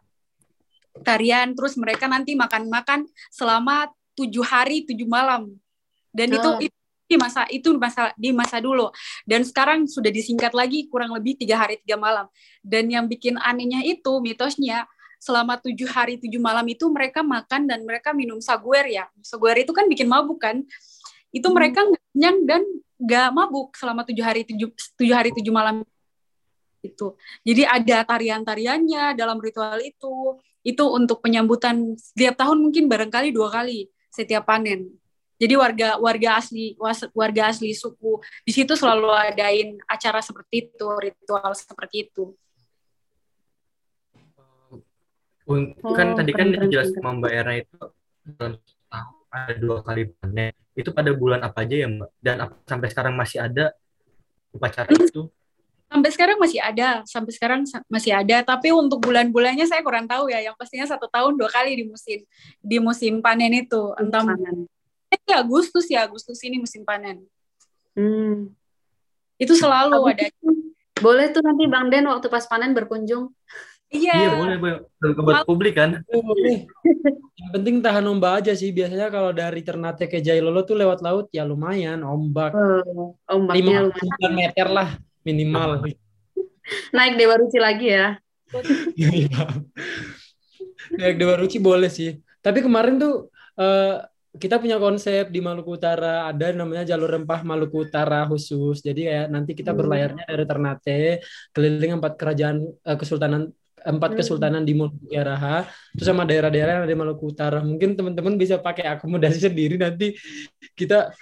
[1.02, 1.54] tarian.
[1.57, 5.54] Terus mereka nanti makan-makan selama tujuh hari tujuh malam.
[6.12, 6.59] Dan itu Oh.
[6.59, 6.78] itu
[7.09, 8.92] di masa itu masa di masa dulu.
[9.25, 12.29] Dan sekarang sudah disingkat lagi kurang lebih tiga hari tiga malam.
[12.61, 14.85] Dan yang bikin anehnya itu mitosnya
[15.18, 19.09] selama tujuh hari tujuh malam itu mereka makan dan mereka minum saguer ya.
[19.25, 20.62] Saguer itu kan bikin mabuk kan?
[21.33, 21.57] Itu Hmm.
[21.57, 21.81] mereka
[22.12, 22.62] kenyang dan
[23.01, 24.68] nggak mabuk selama tujuh hari tujuh
[25.01, 25.83] tujuh hari tujuh malam
[26.85, 27.16] itu.
[27.42, 30.38] Jadi ada tarian-tariannya dalam ritual itu.
[30.61, 34.99] Itu untuk penyambutan setiap tahun mungkin barangkali dua kali setiap panen
[35.38, 36.74] jadi warga warga asli
[37.14, 42.35] warga asli suku di situ selalu adain acara seperti itu ritual seperti itu
[45.48, 46.68] Un- Oh, kan tadi kan keren.
[46.92, 47.81] sama Mbak Era itu
[48.37, 50.53] dalam setahun ada dua kali panen.
[50.77, 52.11] Itu pada bulan apa aja ya Mbak?
[52.20, 52.37] Dan
[52.68, 53.72] sampai sekarang masih ada
[54.53, 55.33] upacara itu?
[55.88, 60.44] sampai sekarang masih ada sampai sekarang masih ada tapi untuk bulan-bulannya saya kurang tahu ya
[60.44, 62.20] yang pastinya satu tahun dua kali di musim
[62.61, 64.68] di musim panen itu entah Panen.
[65.30, 67.24] Agustus ya Agustus ini musim panen
[67.92, 68.54] Hmm.
[69.36, 70.30] itu selalu Agustus.
[70.30, 70.56] ada
[70.98, 73.30] Boleh tuh nanti Bang Den waktu pas panen berkunjung.
[73.88, 74.76] Iya iya boleh Mbak.
[74.98, 76.02] Buat- Buat publik kan?
[76.04, 76.66] Boleh.
[77.32, 78.68] Yang penting tahan ombak aja sih.
[78.68, 83.94] Biasanya kalau dari Ternate ke Jailolo tuh lewat laut ya lumayan ombak Oh, ombaknya 5
[83.94, 84.32] lumayan.
[84.34, 84.88] meter lah
[85.22, 85.86] minimal.
[86.90, 88.18] Naik Dewa Ruci lagi ya.
[90.92, 92.18] naik Dewa Ruci boleh sih.
[92.40, 94.02] Tapi kemarin tuh uh,
[94.38, 98.81] kita punya konsep di Maluku Utara ada namanya jalur rempah Maluku Utara khusus.
[98.81, 99.79] Jadi ya nanti kita Hmm.
[99.83, 100.98] berlayarnya dari Ternate
[101.53, 104.18] keliling empat kerajaan uh, kesultanan empat Hmm.
[104.22, 107.59] kesultanan di Maluku Utara terus sama daerah-daerah yang ada di Maluku Utara.
[107.61, 110.14] Mungkin teman-teman bisa pakai akomodasi sendiri nanti
[110.72, 111.12] kita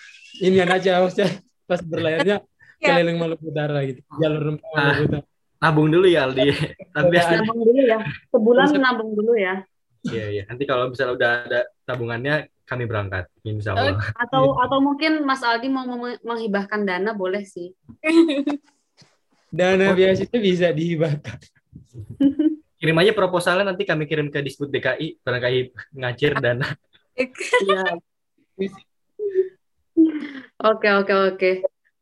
[0.45, 1.33] ini aja maksudnya
[1.65, 2.39] pas berlayarnya
[2.77, 2.93] Ya.
[2.93, 4.05] keliling Maluku Utara gitu.
[4.21, 4.83] Jalur rempah Ah.
[4.93, 5.25] Maluku Utara.
[5.57, 6.53] Nabung dulu ya Aldi.
[6.95, 7.99] Tapi Nabung dulu ya.
[8.29, 9.65] Sebulan nabung dulu ya.
[10.07, 10.43] Iya, iya.
[10.47, 12.35] Nanti kalau misalnya udah ada tabungannya,
[12.67, 13.31] kami berangkat.
[13.47, 14.03] Insya Allah.
[14.19, 15.87] Atau atau mungkin Mas Aldi mau
[16.21, 17.73] menghibahkan dana boleh sih.
[19.47, 21.39] Dana biasa itu bisa dihibahkan.
[22.83, 25.23] Kirim aja proposalnya nanti kami kirim ke Disbud DKI.
[25.25, 26.67] Barangkali ngacir dana.
[27.65, 27.97] Iya.
[30.61, 31.51] Oke oke oke.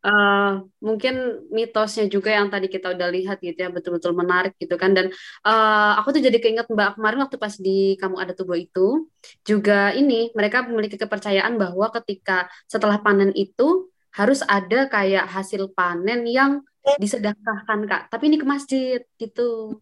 [0.05, 0.51] Eh,
[0.85, 1.15] mungkin
[1.49, 4.93] mitosnya juga yang tadi kita udah lihat gitu ya betul-betul menarik gitu kan.
[4.93, 5.09] Dan
[5.49, 9.09] eh, aku tuh jadi keinget Mbak kemarin waktu pas di kamu ada tubuh itu
[9.49, 16.29] juga ini mereka memiliki kepercayaan bahwa ketika setelah panen itu harus ada kayak hasil panen
[16.29, 16.61] yang
[17.01, 18.03] disedekahkan Kak.
[18.13, 19.81] Tapi ini ke masjid gitu.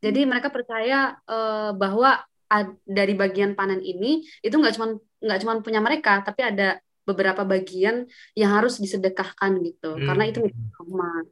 [0.00, 5.52] Jadi mereka percaya eh, bahwa ad- dari bagian panen ini itu nggak cuma nggak cuma
[5.60, 6.78] punya mereka tapi ada
[7.08, 8.04] beberapa bagian
[8.36, 10.04] yang harus disedekahkan gitu Hmm.
[10.04, 11.24] karena itu milik umat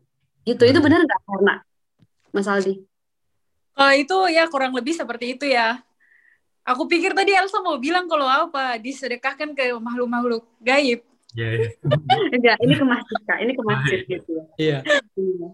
[0.43, 1.55] gitu itu benar nggak karena
[2.33, 2.81] Mas Aldi
[3.77, 5.77] Kalau itu ya kurang lebih seperti itu ya.
[6.65, 11.05] Aku pikir tadi Elsa mau bilang kalau apa disedekahkan ke makhluk-makhluk gaib.
[11.37, 11.69] Iya, iya.
[12.41, 14.79] enggak ini ke masjid kak ini ke masjid gitu ya Iya.
[15.13, 15.49] Iya.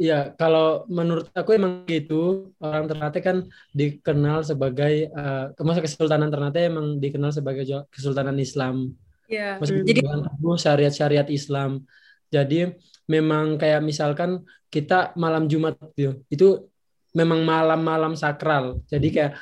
[0.00, 2.48] Iya, kalau menurut aku emang gitu.
[2.56, 3.44] Orang Ternate kan
[3.76, 8.96] dikenal sebagai eh masa Kesultanan Ternate emang dikenal sebagai Kesultanan Islam.
[9.30, 9.62] Ya.
[9.62, 11.86] Meskipun Jadi teguh syariat-syariat Islam.
[12.30, 12.74] Jadi
[13.06, 16.66] memang kayak misalkan kita malam Jumat gitu, itu
[17.14, 18.82] memang malam-malam sakral.
[18.90, 19.32] Jadi kayak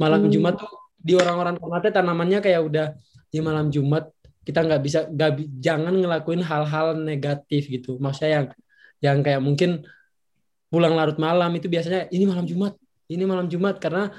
[0.00, 0.32] malam Hmm.
[0.32, 2.86] Jumat tuh di orang-orang Ternate tanamannya kayak udah
[3.28, 4.08] di malam Jumat
[4.44, 7.96] kita nggak bisa nggak bi- jangan ngelakuin hal-hal negatif gitu.
[7.96, 8.46] Maksudnya yang
[9.00, 9.84] yang kayak mungkin
[10.68, 12.76] pulang larut malam itu biasanya ini malam Jumat,
[13.08, 14.12] ini malam Jumat karena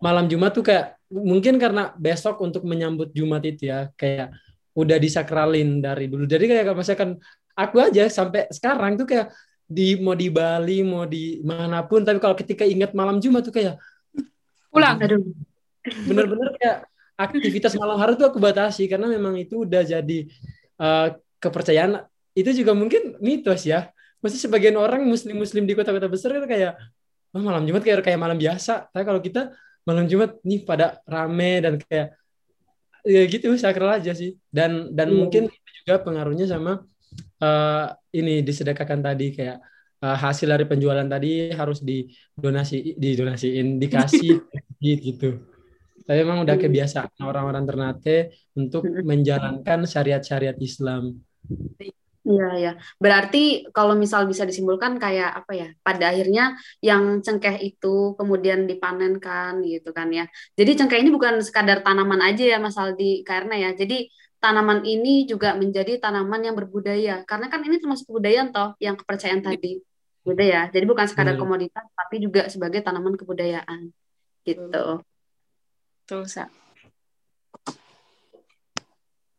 [0.00, 4.32] malam Jumat tuh kayak mungkin karena besok untuk menyambut Jumat itu ya kayak
[4.74, 6.24] udah disakralin dari dulu.
[6.26, 7.18] Jadi kayak misalkan
[7.54, 9.34] aku aja sampai sekarang tuh kayak
[9.70, 13.54] di mau di Bali mau di mana pun tapi kalau ketika ingat malam Jumat tuh
[13.54, 13.78] kayak
[14.70, 14.98] pulang.
[15.80, 16.84] bener-bener kayak
[17.16, 20.18] aktivitas malam hari tuh aku batasi karena memang itu udah jadi
[20.80, 22.02] eh, kepercayaan.
[22.34, 23.90] Itu juga mungkin mitos ya.
[24.20, 26.76] Masih sebagian orang muslim-muslim di kota-kota besar itu kayak
[27.32, 28.90] "Wah, malam Jumat kayak kayak malam biasa.
[28.92, 29.54] Tapi kalau kita
[29.88, 32.19] malam Jumat nih pada rame dan kayak
[33.04, 35.18] ya gitu sakral aja sih dan dan Iya.
[35.20, 35.42] mungkin
[35.80, 36.70] juga pengaruhnya sama
[37.42, 37.84] eh,
[38.18, 39.56] ini disedekahkan tadi kayak
[40.04, 41.28] eh, hasil dari penjualan tadi
[41.60, 44.34] harus didonasi didonasiin dikasih
[44.84, 45.26] gitu
[46.06, 46.64] tapi memang udah Hmm.
[46.64, 48.16] kebiasaan orang-orang Ternate
[48.58, 49.04] untuk Hmm.
[49.06, 51.02] menjalankan syariat-syariat Islam
[52.20, 52.70] Iya, ya.
[53.00, 53.38] Berarti
[53.72, 55.68] kalau misal bisa disimpulkan kayak apa ya?
[55.80, 56.52] Pada akhirnya
[56.84, 60.28] yang cengkeh itu kemudian dipanenkan gitu kan ya.
[60.52, 63.70] Jadi cengkeh ini bukan sekadar tanaman aja ya Mas Aldi karena ya.
[63.72, 67.24] Jadi tanaman ini juga menjadi tanaman yang berbudaya.
[67.24, 69.80] Karena kan ini termasuk kebudayaan toh yang kepercayaan tadi.
[70.20, 70.68] Gitu ya.
[70.68, 73.88] Jadi bukan sekadar komoditas tapi juga sebagai tanaman kebudayaan.
[74.44, 74.84] Gitu.
[76.04, 76.59] Betul, Sa.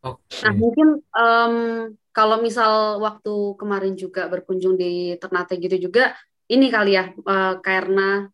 [0.02, 0.22] Oke.
[0.44, 0.88] Nah, mungkin
[1.18, 1.54] em,
[2.16, 6.02] kalau misal waktu kemarin juga berkunjung di Ternate gitu juga,
[6.54, 8.26] ini kali ya, eh, karena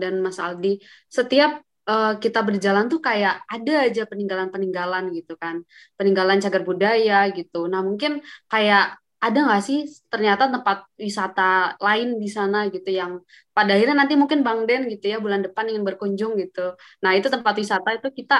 [0.00, 0.78] dan Mas Aldi,
[1.10, 1.50] setiap
[1.90, 5.62] eh, kita berjalan tuh kayak ada aja peninggalan-peninggalan gitu kan,
[5.98, 7.66] peninggalan cagar budaya gitu.
[7.72, 9.78] Nah, mungkin kayak ada nggak sih
[10.12, 13.12] ternyata tempat wisata lain di sana gitu yang
[13.56, 16.60] pada akhirnya nanti mungkin Bang Den gitu ya bulan depan ingin berkunjung gitu.
[17.02, 18.34] Nah, itu tempat wisata itu kita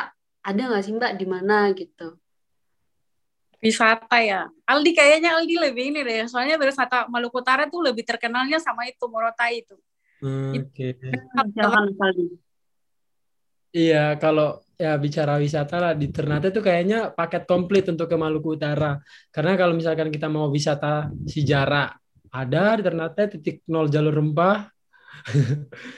[0.47, 2.03] ada nggak sih Mbak di mana gitu?
[3.67, 4.47] Wisata ya.
[4.63, 6.31] Aldi kayaknya Aldi lebih ini deh.
[6.31, 9.75] Soalnya wisata Maluku Utara tuh lebih terkenalnya sama itu Morotai itu.
[10.23, 10.95] Oke.
[11.35, 12.27] Aldi.
[13.77, 18.55] Iya, kalau ya bicara wisata lah di Ternate tuh kayaknya paket komplit untuk ke Maluku
[18.55, 18.97] Utara.
[19.35, 21.93] Karena kalau misalkan kita mau wisata sejarah,
[22.33, 24.69] ada di Ternate titik nol jalur rempah.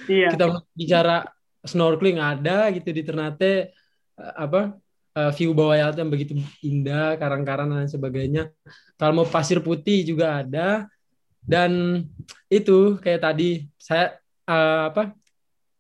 [0.09, 0.31] Iya.
[0.33, 1.26] Kita mau bicara
[1.62, 3.74] snorkeling ada gitu di Ternate
[4.14, 4.78] eh, apa
[5.18, 8.54] eh, view bawah laut yang begitu indah, karang-karang dan sebagainya.
[8.94, 10.87] Kalau mau pasir putih juga ada.
[11.48, 12.04] Dan
[12.52, 14.14] itu kayak tadi saya
[14.46, 15.16] eh, apa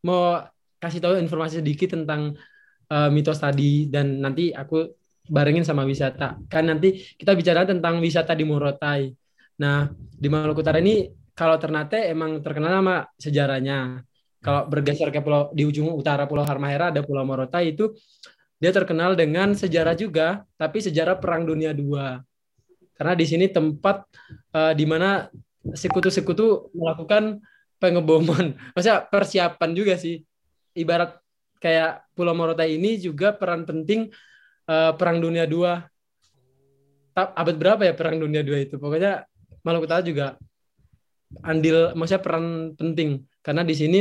[0.02, 0.40] mau
[0.80, 2.34] kasih tahu informasi sedikit tentang
[2.88, 4.98] eh, mitos tadi dan nanti aku
[5.28, 6.40] barengin sama wisata.
[6.48, 9.12] Kan nanti kita bicara tentang wisata di Morotai.
[9.60, 11.04] Nah, di Maluku Utara ini
[11.36, 14.02] kalau Ternate emang terkenal sama sejarahnya.
[14.38, 17.90] kalau bergeser ke pulau di ujung utara Pulau Halmahera ada Pulau Morotai itu
[18.58, 21.94] dia terkenal dengan sejarah juga, tapi sejarah Perang Dunia II.
[22.98, 24.02] Karena di sini tempat
[24.50, 25.30] uh, di mana
[25.70, 27.38] sekutu-sekutu melakukan
[27.78, 30.26] pengeboman, maksudnya persiapan juga sih.
[30.74, 31.18] Ibarat
[31.62, 34.10] kayak Pulau Morotai ini juga peran penting
[34.66, 35.66] uh, Perang Dunia II.
[37.18, 38.74] Abad berapa ya Perang Dunia II itu?
[38.78, 39.26] Pokoknya
[39.62, 40.38] Maluku Utara juga
[41.42, 44.00] andil, maksudnya peran penting karena di sini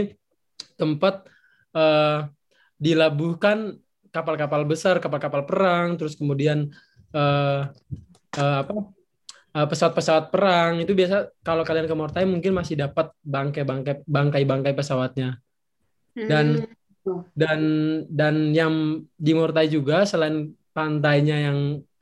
[0.78, 1.26] tempat
[1.74, 2.30] uh,
[2.78, 3.78] dilabuhkan
[4.18, 6.74] kapal-kapal besar, kapal-kapal perang, terus kemudian
[7.14, 7.70] uh,
[8.38, 8.74] uh, apa
[9.66, 15.42] pesawat-pesawat perang itu biasa kalau kalian ke Mortai mungkin masih dapat bangkai-bangkai bangkai-bangkai pesawatnya
[16.14, 16.66] dan
[17.02, 17.26] hmm.
[17.34, 17.62] dan
[18.06, 21.60] dan yang di Mortai juga selain pantainya yang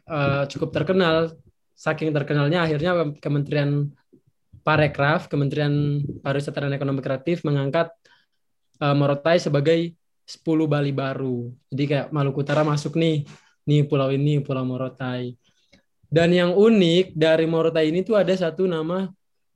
[0.08, 1.32] uh, cukup terkenal
[1.75, 3.91] saking terkenalnya akhirnya Kementerian
[4.63, 7.91] Parekraf Kementerian Pariwisata dan Ekonomi Kreatif mengangkat
[8.84, 9.95] uh, Morotai sebagai
[10.26, 11.54] 10 Bali baru.
[11.70, 13.24] Jadi kayak Maluku Utara masuk nih,
[13.70, 15.38] nih pulau ini Pulau Morotai.
[16.10, 19.06] Dan yang unik dari Morotai ini tuh ada satu nama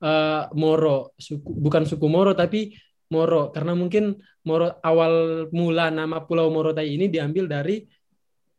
[0.01, 2.77] uh, Moro, suku, bukan suku Moro tapi
[3.09, 7.85] Moro karena mungkin Moro awal mula nama Pulau Morotai ini diambil dari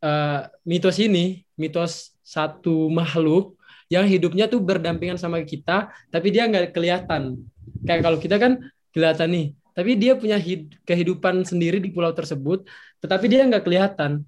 [0.02, 3.58] uh, mitos ini, mitos satu makhluk
[3.90, 7.42] yang hidupnya tuh berdampingan sama kita, tapi dia nggak kelihatan.
[7.82, 8.52] Kayak kalau kita kan
[8.94, 10.36] kelihatan nih, tapi dia punya
[10.84, 12.66] kehidupan sendiri di pulau tersebut,
[13.00, 14.22] tetapi dia nggak kelihatan.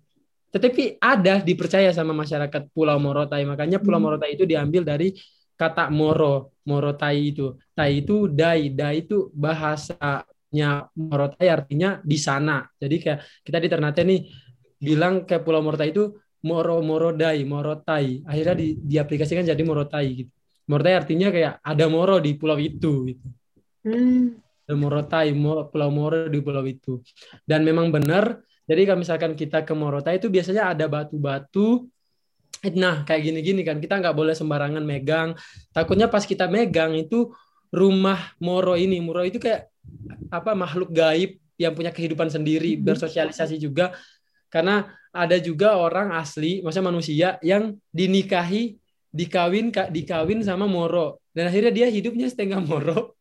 [0.52, 3.48] Tetapi ada dipercaya sama masyarakat Pulau Morotai.
[3.48, 4.04] Makanya Pulau hmm.
[4.04, 5.16] Morotai itu diambil dari
[5.56, 7.56] kata Moro, Morotai itu.
[7.72, 12.68] Tai itu dai, dai itu bahasanya Morotai artinya di sana.
[12.76, 14.20] Jadi kayak kita di Ternate nih
[14.76, 18.20] bilang ke Pulau Morotai itu Moro Morodai, Morotai.
[18.28, 20.32] Akhirnya di, diaplikasikan jadi Morotai gitu.
[20.68, 23.26] Morotai artinya kayak ada Moro di pulau itu gitu.
[23.82, 24.38] Hmm.
[24.70, 25.34] Morotai,
[25.68, 27.02] Pulau Moro di pulau itu.
[27.42, 31.90] Dan memang benar, jadi kalau misalkan kita ke Morotai itu biasanya ada batu-batu.
[32.78, 35.34] Nah, kayak gini-gini kan, kita nggak boleh sembarangan megang.
[35.74, 37.34] Takutnya pas kita megang itu
[37.74, 39.66] rumah Moro ini, Moro itu kayak
[40.30, 42.86] apa makhluk gaib yang punya kehidupan sendiri, hmm.
[42.86, 43.90] bersosialisasi juga.
[44.46, 48.78] Karena ada juga orang asli, maksudnya manusia yang dinikahi,
[49.10, 51.18] dikawin, dikawin sama Moro.
[51.34, 53.18] Dan akhirnya dia hidupnya setengah Moro,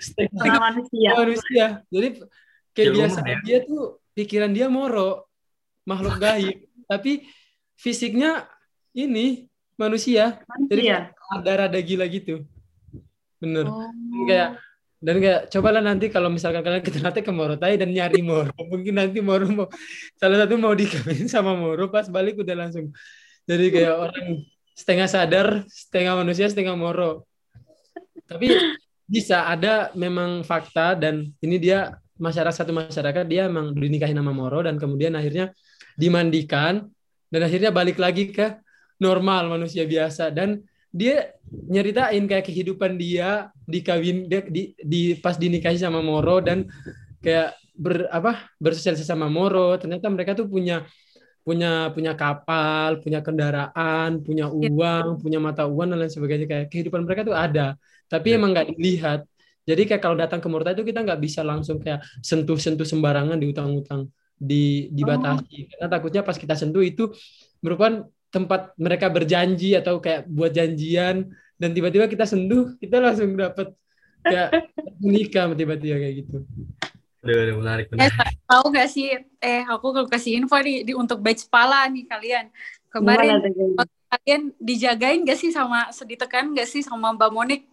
[0.00, 1.10] setengah manusia.
[1.16, 1.66] manusia.
[1.88, 2.08] Jadi
[2.76, 3.36] kayak biasa ya.
[3.42, 5.28] dia tuh pikiran dia Moro,
[5.88, 7.24] makhluk gaib, tapi
[7.76, 8.48] fisiknya
[8.96, 10.40] ini manusia.
[10.48, 10.70] manusia.
[10.72, 10.82] Jadi
[11.32, 12.44] ada rada gila gitu.
[13.40, 13.68] Bener.
[13.68, 13.92] Oh.
[14.24, 14.60] Kayak
[14.96, 18.96] dan kayak cobalah nanti kalau misalkan kalian ke nanti ke Morotai dan nyari Moro mungkin
[18.96, 19.68] nanti Moro mau
[20.16, 22.90] salah satu mau dikawin sama Moro pas balik udah langsung
[23.44, 24.26] jadi kayak orang
[24.72, 27.28] setengah sadar setengah manusia setengah Moro
[28.24, 28.50] tapi
[29.06, 34.66] bisa ada memang fakta dan ini dia masyarakat satu masyarakat dia memang dinikahi nama Moro
[34.66, 35.54] dan kemudian akhirnya
[35.94, 36.90] dimandikan
[37.30, 38.58] dan akhirnya balik lagi ke
[39.00, 40.32] normal manusia biasa.
[40.32, 41.36] Dan dia
[41.68, 46.64] nyeritain kayak kehidupan dia dikawin dia di, di pas dinikahi sama Moro dan
[47.20, 49.76] kayak ber apa bersosialisasi sama Moro.
[49.76, 50.86] Ternyata mereka tuh punya
[51.46, 54.66] punya punya kapal, punya kendaraan, punya iya.
[54.72, 56.46] uang, punya mata uang dan lain sebagainya.
[56.48, 58.38] Kayak kehidupan mereka tuh ada tapi yeah.
[58.38, 59.20] emang nggak dilihat
[59.66, 63.46] jadi kayak kalau datang ke Murta itu kita nggak bisa langsung kayak sentuh-sentuh sembarangan di
[63.50, 65.66] utang-utang di dibatasi oh.
[65.74, 67.10] karena takutnya pas kita sentuh itu
[67.64, 73.72] merupakan tempat mereka berjanji atau kayak buat janjian dan tiba-tiba kita sentuh kita langsung dapat
[74.20, 74.50] kayak
[75.04, 76.36] menikah tiba-tiba kayak gitu.
[77.26, 78.12] Udah, menarik, menarik.
[78.12, 82.06] Eh, tahu gak sih, eh aku kalau kasih info nih di, untuk batch pala nih
[82.06, 82.46] kalian.
[82.86, 83.42] Kemarin
[84.06, 87.66] kalian dijagain gak sih sama seditekan gak sih sama Mbak Monik?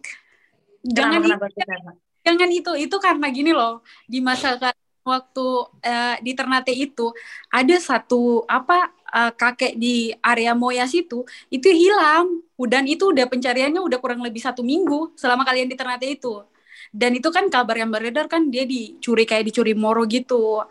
[0.84, 1.90] Jangan kenapa, itu, kenapa?
[2.24, 4.56] jangan itu itu karena gini loh di masa
[5.04, 5.46] waktu
[5.84, 7.12] uh, di Ternate itu
[7.52, 12.40] ada satu apa uh, kakek di area Moyas itu itu hilang.
[12.54, 16.42] Dan itu udah pencariannya udah kurang lebih satu minggu selama kalian di Ternate itu.
[16.94, 20.62] Dan itu kan kabar yang beredar kan dia dicuri kayak dicuri Moro gitu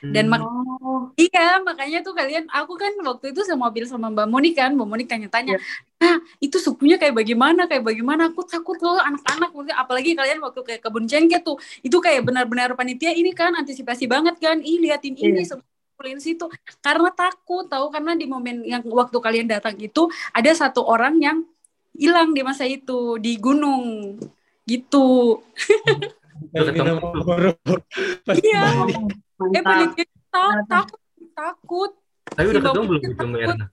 [0.00, 1.12] dan mak oh.
[1.20, 4.88] iya makanya tuh kalian aku kan waktu itu sama mobil sama Mbak Moni kan Mbak
[4.88, 5.62] Moni tanya-tanya yeah.
[6.00, 10.80] nah itu sukunya kayak bagaimana kayak bagaimana aku takut loh anak-anak apalagi kalian waktu kayak
[10.80, 15.36] kebun cengkeh tuh itu kayak benar-benar panitia ini kan antisipasi banget kan ih liatin yeah.
[15.36, 16.16] ini iya.
[16.16, 16.48] situ
[16.80, 21.44] karena takut tahu karena di momen yang waktu kalian datang itu ada satu orang yang
[21.92, 24.16] hilang di masa itu di gunung
[24.64, 25.40] gitu.
[28.40, 28.62] Iya.
[29.56, 31.00] Eh panitia takut, takut,
[31.36, 31.92] takut.
[32.30, 33.66] Tapi udah ketemu belum itu Mbak Erna?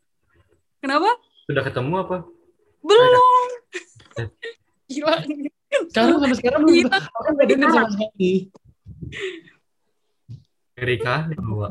[0.81, 1.09] Kenapa?
[1.47, 2.17] Sudah ketemu apa?
[2.83, 3.47] Belum.
[4.91, 5.15] Gila.
[5.91, 6.87] Sekarang sampai sekarang belum.
[6.91, 8.31] Orang gak dengar sama sekali.
[10.77, 11.67] Erika bawa.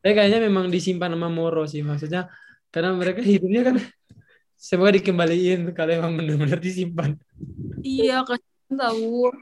[0.00, 2.30] Tapi kayaknya memang disimpan sama Moro sih maksudnya
[2.70, 3.76] karena mereka hidupnya kan
[4.54, 7.18] semoga dikembaliin kalau emang benar-benar disimpan.
[7.82, 9.34] Iya, kasihan tahu.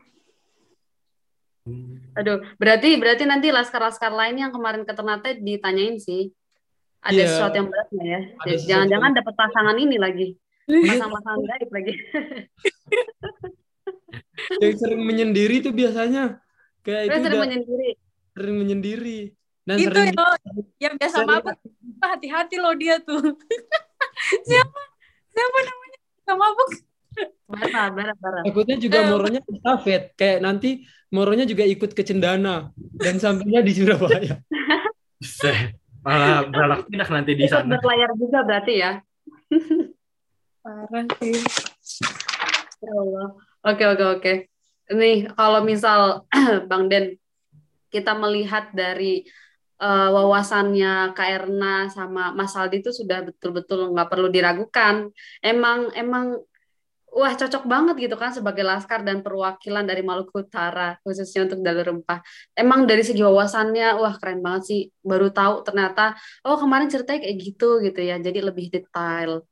[2.15, 6.29] Aduh, berarti berarti nanti laskar-laskar lain yang kemarin ke Ternate ditanyain sih.
[7.01, 7.27] Ada Iya.
[7.27, 8.21] sesuatu yang berat nggak ya?
[8.69, 10.29] Jangan-jangan dapat pasangan ini lagi.
[10.65, 11.93] Pasang-pasangan gaib lagi.
[14.61, 16.39] Yang sering menyendiri itu biasanya
[16.83, 17.91] kayak itu Terus sering udah menyendiri.
[18.35, 19.19] sering menyendiri
[19.65, 20.29] dan Itu sering ya,
[20.81, 21.57] yang biasa sering- mabuk.
[21.99, 23.21] Hati-hati loh dia tuh.
[24.49, 24.81] siapa?
[25.31, 25.99] Siapa namanya?
[26.25, 26.71] Yang mabuk?
[27.47, 28.41] Bara, bara, bara.
[28.43, 29.07] takutnya juga Eh.
[29.07, 30.83] moronya estafet kayak nanti
[31.15, 34.43] moronya juga ikut ke Cendana dan sampingnya di Surabaya.
[36.05, 37.79] Malah beralak pindah nanti di Ikut sana.
[37.79, 38.93] berlayar juga berarti ya.
[40.61, 41.39] Parah sih.
[42.85, 43.29] Ya Allah.
[43.65, 44.33] Oke, oke, oke.
[44.93, 46.29] Nih, kalau misal
[46.71, 47.17] Bang Den,
[47.89, 49.25] kita melihat dari
[49.81, 55.09] eh, wawasannya Kak Erna sama Mas Aldi itu sudah betul-betul nggak perlu diragukan.
[55.41, 56.43] Emang, emang,
[57.15, 61.87] wah cocok banget gitu kan sebagai laskar dan perwakilan dari Maluku Utara, khususnya untuk Jalur
[61.95, 62.21] Rempah.
[62.59, 64.81] Emang dari segi wawasannya, wah keren banget sih.
[64.99, 68.19] Baru tahu ternyata, oh kemarin ceritanya kayak gitu gitu ya.
[68.19, 69.47] Jadi lebih detail.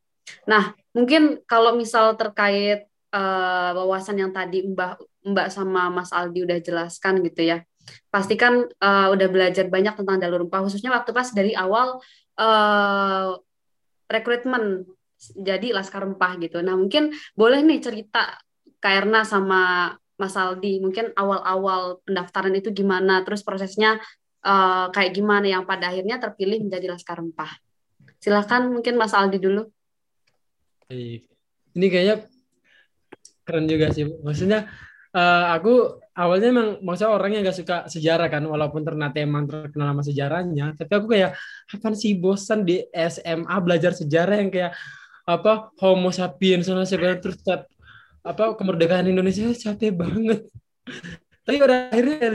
[0.50, 4.92] Nah, mungkin kalau misal terkait eh, wawasan yang tadi Mbak
[5.30, 7.62] Mbak sama Mas Aldi udah jelaskan gitu ya.
[8.10, 12.02] Pasti kan eh, udah belajar banyak tentang jalur rempah khususnya waktu pas dari awal
[12.38, 13.30] eh,
[14.10, 14.84] rekrutmen
[15.30, 16.58] jadi laskar rempah gitu.
[16.64, 18.42] Nah, mungkin boleh nih cerita
[18.82, 24.02] Kak Erna sama Mas Aldi, mungkin awal-awal pendaftaran itu gimana, terus prosesnya
[24.42, 27.50] eh, kayak gimana yang pada akhirnya terpilih menjadi laskar rempah.
[28.22, 29.66] Silakan mungkin Mas Aldi dulu.
[31.72, 32.26] Ini kayaknya
[33.42, 34.06] keren juga sih.
[34.06, 34.66] Maksudnya
[35.14, 40.04] eh, aku awalnya emang maksudnya orangnya gak suka sejarah kan, walaupun Ternate emang terkenal sama
[40.04, 41.38] sejarahnya, tapi aku kayak
[41.72, 44.76] apa sih bosan di SMA belajar sejarah yang kayak
[45.22, 47.70] apa Homo sapiens dan sebagainya terus cap-
[48.22, 50.46] apa kemerdekaan Indonesia capek banget.
[51.46, 52.30] Tapi pada akhirnya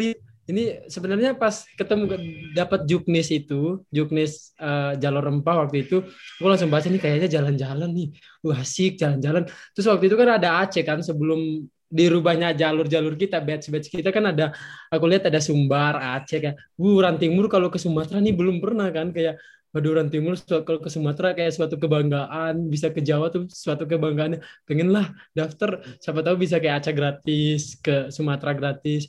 [0.47, 2.15] ini sebenarnya pas ketemu
[2.55, 6.03] dapat Juknis itu, Juknis eh, jalur rempah waktu itu,
[6.39, 8.07] aku langsung baca nih kayaknya jalan-jalan nih
[8.43, 9.43] wah asik jalan-jalan.
[9.75, 14.51] Terus waktu itu kan ada Aceh kan sebelum dirubahnya jalur-jalur kita, batch-batch kita kan ada,
[14.91, 16.53] aku lihat ada Sumbar, Aceh kan.
[16.75, 19.39] Wuh, Rantimur kalau ke Sumatera nih belum pernah kan kayak
[19.77, 24.41] Waduh, Rantimur su- kalau ke Sumatera kayak suatu kebanggaan, bisa ke Jawa tuh suatu kebanggaan.
[24.65, 29.05] Pengen lah daftar, siapa tahu bisa kayak Aceh gratis, ke Sumatera gratis.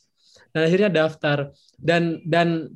[0.52, 1.56] Dan akhirnya daftar.
[1.80, 2.68] Dan dan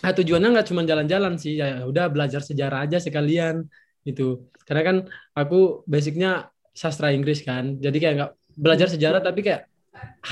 [0.00, 3.68] ah, tujuannya nggak cuma jalan-jalan sih, ya udah belajar sejarah aja sekalian
[4.08, 4.96] itu karena kan
[5.36, 9.68] aku basicnya sastra Inggris kan jadi kayak nggak belajar sejarah tapi kayak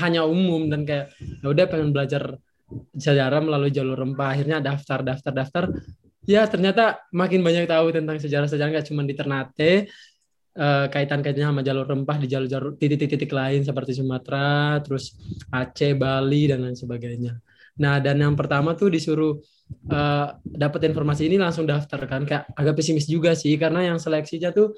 [0.01, 2.41] hanya umum dan kayak ya udah pengen belajar
[2.95, 5.63] sejarah melalui jalur rempah akhirnya daftar daftar daftar
[6.27, 9.71] ya ternyata makin banyak tahu tentang sejarah-sejarah nggak cuma di Ternate
[10.59, 15.15] eh, kaitan-kaitannya sama jalur rempah di jalur-jalur titik-titik lain seperti Sumatera terus
[15.47, 17.39] Aceh Bali dan lain sebagainya.
[17.79, 19.39] Nah dan yang pertama tuh disuruh
[19.87, 24.51] eh, dapat informasi ini langsung daftar kan kayak agak pesimis juga sih karena yang seleksinya
[24.51, 24.75] tuh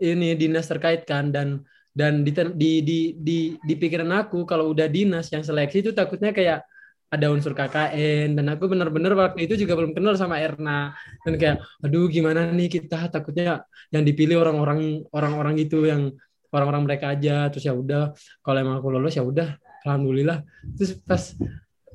[0.00, 4.86] ini dinas terkait kan dan dan di di di di, di pikiran aku kalau udah
[4.86, 6.62] dinas yang seleksi itu takutnya kayak
[7.10, 10.94] ada unsur KKN dan aku benar-benar waktu itu juga belum kenal sama Erna.
[11.26, 13.10] Dan kayak aduh gimana nih kita?
[13.10, 16.14] Takutnya yang dipilih orang-orang orang-orang itu yang
[16.54, 17.50] orang-orang mereka aja.
[17.50, 18.14] Terus ya udah
[18.46, 20.46] kalau emang aku lolos ya udah alhamdulillah.
[20.78, 21.34] Terus pas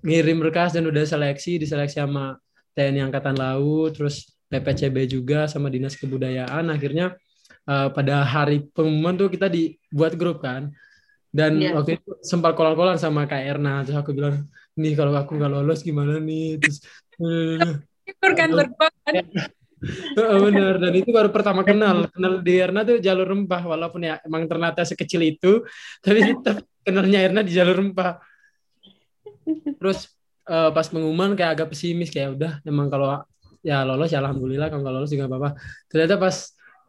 [0.04, 2.36] ngirim berkas dan udah seleksi diseleksi sama
[2.76, 7.16] TNI Angkatan Laut terus PPCB juga sama Dinas Kebudayaan akhirnya
[7.66, 10.76] eh, pada hari pengumuman tuh kita dibuat grup kan.
[11.36, 11.76] Dan Iya.
[11.76, 13.84] waktu itu sempat kolan-kolan sama Kak Erna.
[13.84, 16.60] Terus aku bilang nih kalau aku nggak lolos gimana nih?
[16.60, 16.78] Terus
[17.20, 19.14] eh, Syukur kan berbangan.
[19.86, 22.10] Heeh, benar dan itu baru pertama kenal.
[22.10, 23.62] Kenal di Erna tuh jalur rempah.
[23.66, 25.66] Walaupun ya emang ternyata sekecil itu
[26.00, 28.22] tapi tetap kenalnya Erna di jalur rempah.
[29.78, 30.10] Terus
[30.50, 32.10] eh, pas pengumuman kayak agak pesimis.
[32.10, 33.22] Kayak udah emang kalau
[33.66, 34.70] ya lolos ya alhamdulillah.
[34.70, 35.50] Kalau nggak lolos juga apa-apa.
[35.90, 36.36] Ternyata pas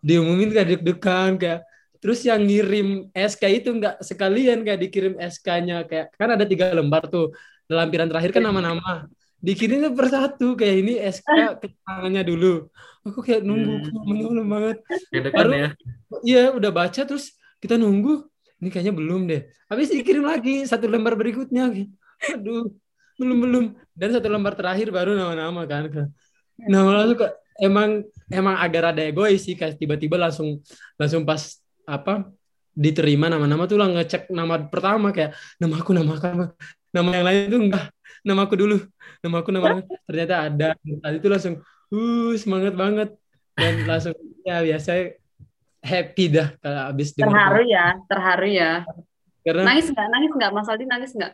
[0.00, 1.60] diumumin kayak deg-degan kayak
[1.96, 4.62] terus yang ngirim SK itu nggak sekalian.
[4.62, 7.34] Kayak dikirim SK-nya kayak kan ada tiga lembar tuh
[7.68, 9.06] lampiran terakhir kan nama-nama.
[9.36, 11.28] Dikirimnya per satu kayak ini SK
[11.60, 12.66] keterangannya dulu.
[13.06, 14.02] Aku kayak nunggu Hmm.
[14.02, 14.76] menunggu banget.
[15.30, 15.68] Baru- ya.
[16.24, 18.26] iya udah baca terus kita nunggu.
[18.56, 19.46] Ini kayaknya belum deh.
[19.68, 21.68] Habis dikirim lagi satu lembar berikutnya.
[22.32, 22.72] Aduh
[23.20, 23.64] belum belum.
[23.92, 25.88] Dan satu lembar terakhir baru nama-nama kan
[26.56, 28.00] nama langsung kok emang
[28.32, 30.64] emang agak rada egois sih kayak tiba-tiba langsung
[30.96, 32.32] langsung pas apa
[32.72, 36.48] diterima nama-nama tuh lah ngecek nama pertama kayak nama aku nama aku
[36.94, 37.86] nama, yang lain tuh enggak
[38.26, 38.76] nama aku dulu
[39.22, 39.68] nama aku nama
[40.06, 41.54] ternyata ada tadi itu langsung
[41.94, 43.08] uh semangat banget
[43.54, 45.14] dan langsung ya biasa
[45.82, 48.72] happy dah kalau habis dengar Terharu ya, terharu ya.
[49.46, 50.06] karena Nangis nggak?
[50.10, 50.50] Nangis nggak?
[50.50, 51.32] Mas Aldi nangis nggak?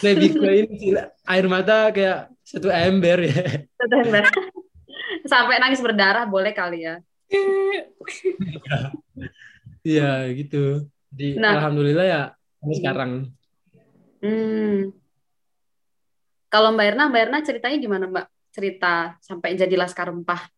[0.00, 0.96] lebih ke ini
[1.28, 4.24] air mata kayak satu ember ya September.
[5.28, 7.04] Sampai nangis berdarah boleh kali ya.
[9.84, 11.60] Iya gitu jadi Nah.
[11.60, 12.22] alhamdulillah ya
[12.64, 13.28] sekarang
[14.24, 14.88] Hmm.
[16.48, 18.26] Kalau Mbak Erna, Mbak Erna ceritanya gimana Mbak?
[18.54, 20.48] Cerita sampai jadi Laskar Rempah.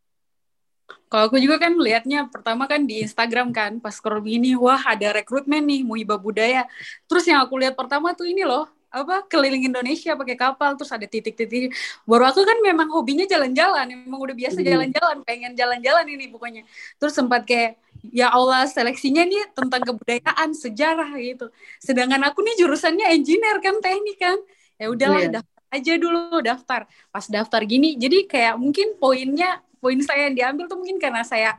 [1.10, 5.10] Kalau aku juga kan lihatnya pertama kan di Instagram kan pas scroll gini wah ada
[5.10, 6.68] rekrutmen nih Muiba Budaya.
[7.10, 11.06] Terus yang aku lihat pertama tuh ini loh apa keliling Indonesia pakai kapal terus ada
[11.08, 11.74] titik-titik.
[12.06, 14.66] Baru aku kan memang hobinya jalan-jalan, memang udah biasa Hmm.
[14.66, 16.62] jalan-jalan, pengen jalan-jalan ini pokoknya.
[17.02, 17.76] Terus sempat kayak
[18.12, 21.46] ya Allah seleksinya nih tentang kebudayaan, sejarah gitu.
[21.78, 24.38] Sedangkan aku nih jurusannya engineer kan teknik kan.
[24.76, 25.40] Ya udahlah Iya.
[25.40, 26.80] daftar aja dulu daftar.
[27.10, 31.54] Pas daftar gini jadi kayak mungkin poinnya poin saya yang diambil tuh mungkin karena saya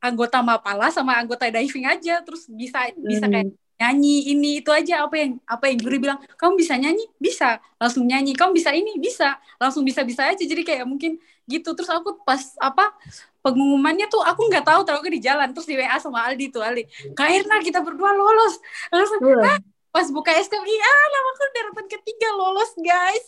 [0.00, 3.56] anggota Mapala sama anggota diving aja terus bisa bisa kayak Hmm.
[3.80, 8.04] nyanyi ini itu aja apa yang apa yang guru bilang kamu bisa nyanyi bisa langsung
[8.04, 11.16] nyanyi kamu bisa ini bisa langsung bisa bisa aja jadi kayak mungkin
[11.48, 12.92] gitu terus aku pas apa
[13.40, 16.84] pengumumannya tuh aku nggak tahu tahu di jalan terus di WA sama Aldi tuh Aldi
[17.16, 18.60] Kak Erna kita berdua lolos
[18.92, 19.58] langsung Wah.
[19.90, 23.26] pas buka SKM iya namaku darapan ketiga lolos guys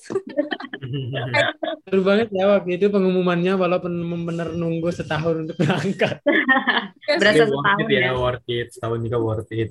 [1.91, 3.91] seru banget ya waktu itu pengumumannya walaupun
[4.23, 6.23] benar nunggu setahun untuk berangkat
[7.03, 8.13] Berasa Tapi worth setahun it ya, ya.
[8.15, 8.69] worth it.
[8.71, 9.71] Setahun juga worth it.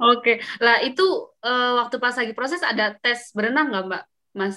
[0.00, 1.06] Oke, lah itu
[1.44, 4.02] eh, waktu pas lagi proses ada tes berenang nggak Mbak,
[4.32, 4.56] Mas?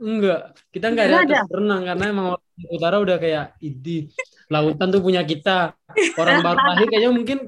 [0.00, 1.34] Enggak, kita nggak ada ada.
[1.42, 2.26] tes berenang karena emang
[2.68, 4.12] utara udah kayak idi
[4.50, 5.72] lautan tuh punya kita.
[6.18, 7.38] Orang baru lahir kayaknya mungkin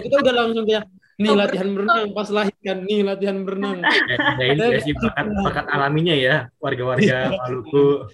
[0.00, 0.86] kita udah langsung kayak
[1.18, 3.82] nih latihan berenang pas lahir kan nih latihan berenang.
[3.82, 8.08] Ya, ya ini ya sih bakat, bakat alaminya ya warga-warga Maluku.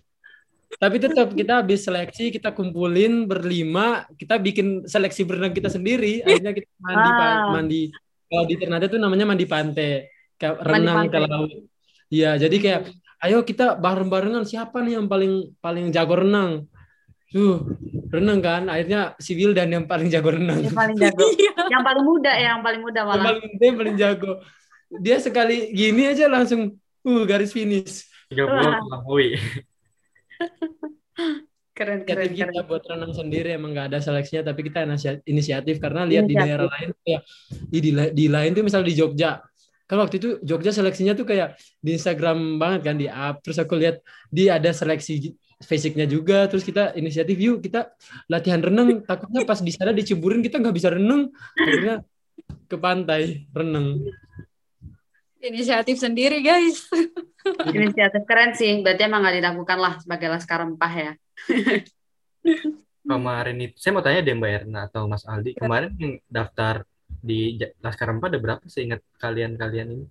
[0.69, 6.21] Tapi tetap kita habis seleksi kita kumpulin berlima, kita bikin seleksi berenang kita sendiri.
[6.21, 7.49] Akhirnya kita mandi Ah.
[7.49, 7.83] mandi
[8.29, 10.05] kalau di Ternate tuh namanya mandi pantai,
[10.37, 11.21] kayak Mandi renang ke pantai.
[11.25, 11.51] laut.
[12.09, 12.81] Iya, jadi kayak
[13.19, 16.66] ayo kita bareng-barengan siapa nih yang paling paling jago renang?
[17.29, 17.77] Tuh,
[18.09, 18.62] renang kan.
[18.66, 20.64] Akhirnya si Wildan yang paling jago renang.
[20.64, 21.25] Yang paling jago.
[21.39, 21.53] Iya.
[21.69, 23.25] yang paling muda ya, yang paling muda Yang malah.
[23.29, 24.33] paling dia paling jago.
[24.89, 28.09] Dia sekali gini aja langsung uh garis finish.
[28.33, 29.37] 30 melampaui.
[31.73, 32.51] Keren, keren, keren.
[32.51, 36.35] kita buat renang sendiri emang nggak ada seleksinya tapi kita inisia- inisiatif karena lihat di
[36.35, 36.51] Inisiatif.
[36.51, 37.23] daerah lain kayak
[37.71, 39.39] di, di, di lain tuh misal di Jogja
[39.89, 43.41] kan waktu itu Jogja seleksinya tuh kayak di Instagram banget kan di up.
[43.41, 45.32] Terus aku lihat di ada seleksi
[45.64, 46.45] fisiknya juga.
[46.47, 47.89] Terus kita inisiatif yuk kita
[48.28, 52.05] latihan renang takutnya pas di sana diceburin kita nggak bisa renang akhirnya
[52.68, 54.05] ke pantai renang
[55.43, 56.86] inisiatif sendiri guys.
[57.72, 58.82] Inisiatif keren sih.
[58.82, 61.12] Berarti emang nggak dilakukan lah sebagai Laskar Rempah ya.
[63.09, 66.84] Kemarin itu, saya mau tanya deh Mbak Erna atau Mas Aldi, kemarin yang daftar
[67.19, 67.39] di
[67.79, 70.07] Laskar Empat ada berapa sih ingat kalian-kalian ini?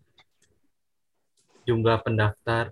[1.64, 2.72] Jumlah pendaftar.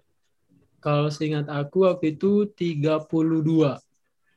[0.80, 3.74] kalau seingat aku waktu itu 32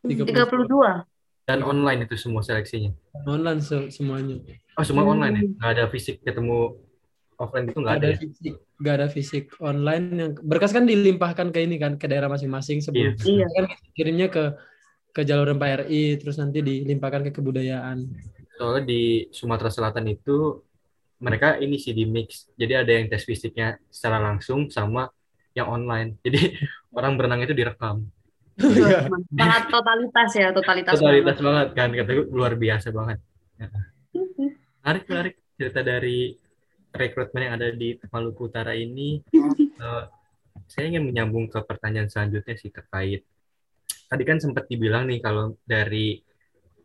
[0.00, 1.04] 32.
[1.44, 2.88] Dan online itu semua seleksinya.
[3.24, 4.40] online se- semuanya
[4.72, 5.12] Oh, semua Hmm.
[5.12, 5.42] online ya?
[5.44, 6.80] Nggak ada fisik ketemu
[7.36, 8.16] offline itu nggak ada ada ya?
[8.16, 12.80] fisik nggak ada fisik online yang berkas kan dilimpahkan ke ini kan ke daerah masing-masing
[12.80, 13.44] sebelum Iya.
[13.46, 14.44] kan kirimnya ke
[15.10, 18.08] ke jalur RI terus nanti dilimpahkan ke kebudayaan
[18.58, 20.58] Soalnya di Sumatera Selatan itu
[21.22, 22.50] mereka ini sih di mix.
[22.58, 25.06] Jadi ada yang tes fisiknya secara langsung sama
[25.54, 26.18] yang online.
[26.26, 26.58] Jadi
[26.90, 28.06] orang berenang itu direkam.
[28.58, 29.06] Iya.
[29.38, 30.92] Sangat totalitas ya, totalitas.
[30.98, 31.46] Totalitas banget.
[31.46, 33.18] banget kan, kataku luar biasa banget.
[33.58, 33.68] Ya.
[34.88, 36.32] Menarik, menarik cerita dari
[36.96, 39.20] rekrutmen yang ada di Maluku Utara ini.
[39.36, 40.04] Eh,
[40.64, 43.20] saya ingin menyambung ke pertanyaan selanjutnya sih terkait.
[44.08, 46.24] Tadi kan sempat dibilang nih kalau dari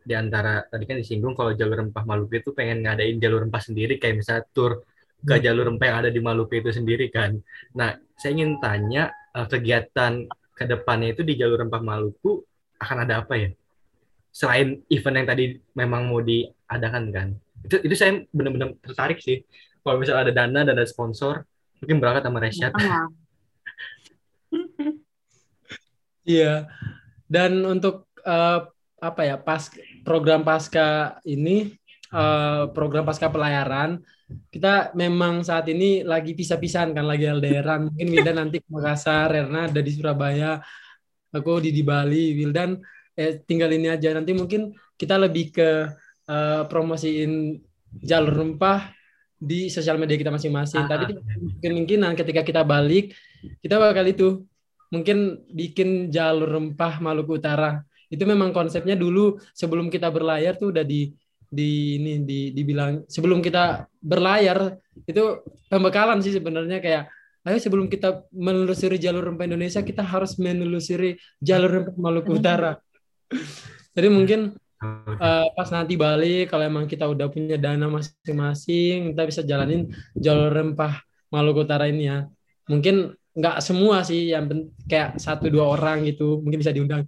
[0.04, 3.96] di antara tadi kan disinggung kalau jalur rempah Maluku itu pengen ngadain jalur rempah sendiri
[3.96, 4.84] kayak misalnya tur
[5.24, 7.40] ke jalur rempah yang ada di Maluku itu sendiri kan.
[7.72, 12.44] Nah, saya ingin tanya eh, kegiatan ke depannya itu di jalur rempah Maluku
[12.76, 13.50] akan ada apa ya?
[14.28, 17.28] Selain event yang tadi memang mau diadakan kan.
[17.64, 19.40] Itu itu saya benar-benar tertarik sih.
[19.80, 21.48] Kalau misalnya ada dana dan ada sponsor,
[21.80, 22.72] mungkin berangkat sama Resyad.
[26.24, 26.72] Iya.
[27.28, 28.60] Dan untuk eh,
[28.96, 29.68] apa ya pas
[30.04, 31.72] program pasca ini
[32.12, 33.98] eh, program pasca pelayaran
[34.52, 39.66] kita memang saat ini lagi pisah-pisahan kan lagi LDRan mungkin Wildan nanti ke Makassar Erna
[39.66, 40.60] ada di Surabaya
[41.34, 42.78] aku di di Bali Wildan
[43.16, 45.68] eh, tinggal ini aja nanti mungkin kita lebih ke
[46.28, 47.58] eh, promosiin
[48.02, 48.94] jalur rempah
[49.44, 50.88] di sosial media kita masing-masing.
[50.88, 50.96] Ah.
[50.96, 51.20] Tapi
[51.60, 53.12] kemungkinan ketika kita balik,
[53.60, 54.28] kita bakal itu
[54.88, 57.84] mungkin bikin jalur rempah Maluku Utara.
[58.14, 61.10] Itu memang konsepnya dulu sebelum kita berlayar tuh udah di
[61.54, 64.74] di ini di dibilang sebelum kita berlayar
[65.06, 67.06] itu pembekalan sih sebenarnya kayak
[67.44, 72.80] ayo sebelum kita menelusuri jalur rempah Indonesia kita harus menelusuri jalur rempah Maluku Utara.
[73.94, 74.56] Jadi mungkin
[75.20, 80.50] uh, pas nanti balik kalau emang kita udah punya dana masing-masing kita bisa jalanin jalur
[80.50, 82.24] rempah Maluku Utara ini ya.
[82.64, 84.46] Mungkin nggak semua sih yang
[84.86, 87.02] kayak satu dua orang gitu mungkin bisa diundang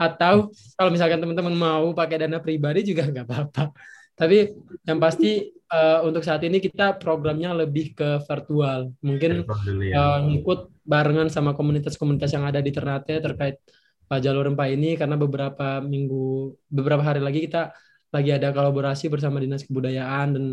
[0.00, 0.48] atau
[0.80, 3.76] kalau misalkan teman-teman mau pakai dana pribadi juga nggak apa-apa.
[4.16, 4.52] Tapi
[4.88, 8.92] yang pasti uh, untuk saat ini kita programnya lebih ke virtual.
[9.04, 13.60] Mungkin uh, ngikut barengan sama komunitas-komunitas yang ada di Ternate terkait
[14.08, 14.96] uh, jalur rempah ini.
[14.96, 17.72] Karena beberapa minggu beberapa hari lagi kita
[18.10, 20.44] lagi ada kolaborasi bersama Dinas Kebudayaan dan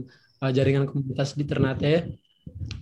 [0.43, 2.19] uh, jaringan komunitas di Ternate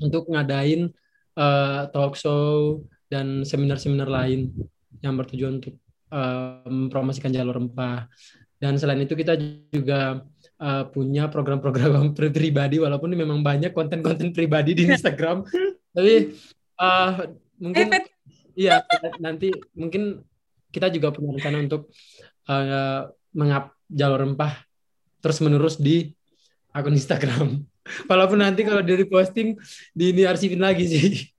[0.02, 0.90] untuk ngadain
[1.38, 4.54] uh, talk show dan seminar-seminar lain
[5.02, 5.78] yang bertujuan untuk
[6.70, 8.08] mempromosikan jalur rempah.
[8.56, 9.36] Dan selain itu kita
[9.70, 10.24] juga
[10.60, 15.44] uh, punya program-program pri- pribadi walaupun ini memang banyak konten-konten pribadi di Instagram.
[15.96, 16.36] Tapi
[16.80, 17.12] uh,
[17.60, 17.88] mungkin
[18.56, 18.84] iya
[19.20, 20.24] nanti mungkin
[20.72, 21.92] kita juga punya rencana untuk
[22.52, 24.64] uh, mengap jalur rempah
[25.20, 26.12] terus menerus di
[26.72, 27.64] akun Instagram.
[28.10, 29.56] Walaupun nanti kalau dari posting
[29.94, 31.32] di ini arsipin lagi sih.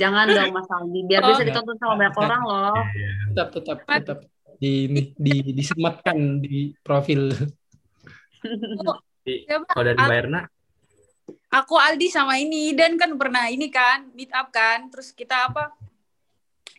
[0.00, 1.28] Jangan dong Mas Aldi, biar Oh.
[1.30, 2.74] bisa ditonton sama banyak orang loh.
[2.90, 3.10] Iya.
[3.30, 4.18] Tetap tetap tetap
[4.60, 7.30] di ini di disematkan di profil.
[9.46, 9.70] Siapa?
[9.70, 10.40] Kalau dari Mbak Erna,
[11.50, 15.74] aku Aldi sama ini dan kan pernah ini kan meet up kan terus kita apa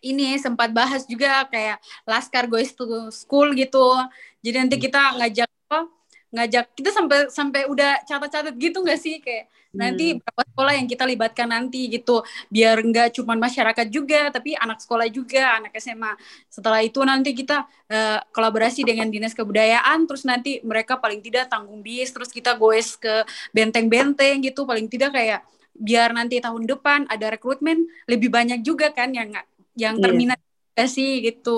[0.02, 1.78] ini sempat bahas juga kayak
[2.08, 3.94] Laskar Goes to School gitu
[4.42, 5.88] jadi nanti kita ngajak apa
[6.32, 9.20] ngajak kita sampai sampai udah catat-catat gitu nggak sih?
[9.20, 12.24] Kayak nanti berapa sekolah yang kita libatkan nanti gitu.
[12.52, 16.12] Biar nggak cuma masyarakat juga tapi anak sekolah juga anak SMA
[16.52, 21.80] setelah itu nanti kita eh, kolaborasi dengan dinas kebudayaan terus nanti mereka paling tidak tanggung
[21.84, 23.24] bis terus kita goes ke
[23.56, 24.64] benteng-benteng gitu.
[24.68, 25.40] Paling tidak kayak
[25.72, 29.32] biar nanti tahun depan ada rekrutmen lebih banyak juga kan yang
[29.80, 30.04] yang Iya.
[30.04, 30.51] terminat juga
[30.96, 31.50] sih gitu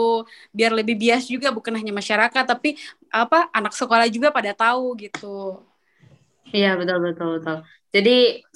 [0.58, 2.70] biar lebih bias juga bukan hanya masyarakat tapi
[3.14, 5.26] apa anak sekolah juga pada tahu gitu
[6.56, 7.56] Iya betul betul betul.
[7.96, 8.12] Jadi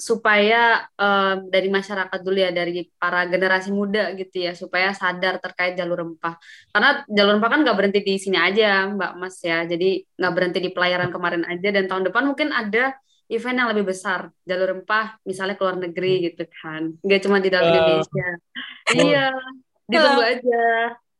[0.08, 0.56] supaya
[1.02, 5.96] eh, dari masyarakat dulu ya dari para generasi muda gitu ya supaya sadar terkait jalur
[6.02, 6.34] rempah.
[6.72, 9.56] Karena jalur rempah kan nggak berhenti di sini aja Mbak Mas ya.
[9.70, 9.84] Jadi
[10.18, 12.80] nggak berhenti di pelayaran kemarin aja dan tahun depan mungkin ada
[13.34, 16.82] event yang lebih besar jalur rempah misalnya ke luar negeri gitu kan.
[17.04, 18.24] Nggak cuma di dalam Eh, Indonesia.
[18.94, 19.18] Iya
[19.88, 20.64] ditunggu aja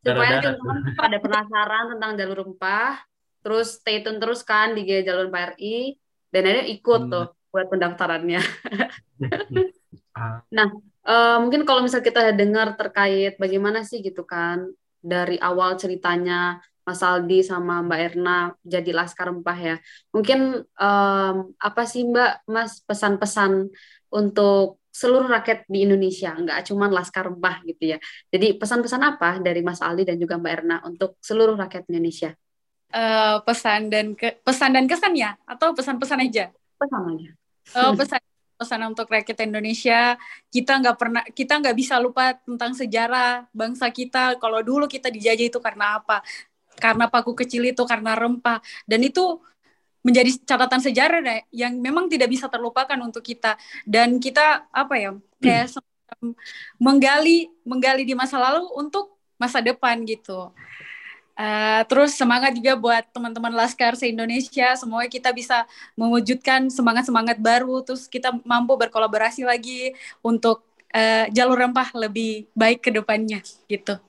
[0.05, 3.01] supaya teman-teman pada penasaran tentang jalur rempah.
[3.43, 5.97] Terus stay tune terus kan di Gaya Jalur Rempah RI
[6.29, 7.13] dan akhirnya ikut Hmm.
[7.13, 8.41] tuh buat pendaftarannya.
[10.19, 10.43] ah,
[11.09, 14.69] Eh, mungkin kalau misal kita dengar terkait bagaimana sih gitu kan
[15.01, 19.77] dari awal ceritanya Mas Aldi sama Mbak Erna jadi Laskar Rempah ya.
[20.13, 23.73] Mungkin em, apa sih Mbak Mas pesan-pesan
[24.13, 27.99] untuk seluruh rakyat di Indonesia, nggak cuma Laskar Rempah gitu ya.
[28.33, 32.33] Jadi pesan-pesan apa dari Mas Aldi dan juga Mbak Erna untuk seluruh rakyat Indonesia?
[32.89, 36.49] Eh, pesan dan ke- pesan dan kesan ya atau pesan-pesan aja
[36.81, 37.31] Pesan aja.
[37.77, 38.17] Oh, pesan
[38.59, 40.17] pesan untuk rakyat Indonesia
[40.51, 45.47] kita nggak pernah kita nggak bisa lupa tentang sejarah bangsa kita kalau dulu kita dijajah
[45.53, 46.25] itu karena apa
[46.81, 48.59] karena paku kecil itu karena rempah
[48.89, 49.39] dan itu
[50.03, 55.11] menjadi catatan sejarah deh, yang memang tidak bisa terlupakan untuk kita dan kita apa ya
[55.43, 56.35] kayak semacam
[56.81, 60.51] menggali menggali di masa lalu untuk masa depan gitu
[61.39, 64.75] Eh, terus semangat juga buat teman-teman Laskar se-Indonesia.
[64.75, 67.79] Semoga kita bisa mewujudkan semangat-semangat baru.
[67.87, 73.39] Terus kita mampu berkolaborasi lagi untuk eh, jalur rempah lebih baik ke depannya
[73.71, 74.03] gitu.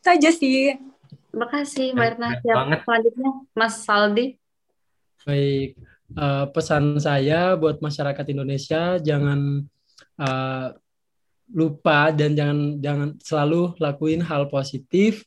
[0.00, 0.80] Itu aja sih.
[1.28, 2.16] Terima kasih Mbak
[2.48, 2.56] Siap.
[2.88, 4.39] Selanjutnya Mas Saldi.
[5.20, 5.76] Baik,
[6.16, 9.64] eh, pesan saya buat masyarakat Indonesia jangan
[10.20, 10.68] eh,
[11.50, 15.26] lupa dan jangan jangan selalu lakuin hal positif.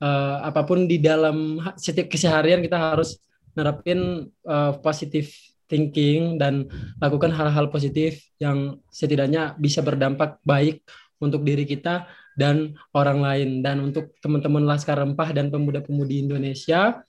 [0.00, 3.16] Eh, apa pun di dalam setiap keseharian kita harus
[3.56, 5.32] nerapin eh, positive
[5.70, 6.66] thinking dan
[6.98, 10.82] lakukan hal-hal positif yang setidaknya bisa berdampak baik
[11.22, 13.48] untuk diri kita dan orang lain.
[13.62, 17.06] Dan untuk teman-teman Laskar Rempah dan pemuda-pemudi Indonesia,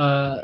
[0.00, 0.36] eh,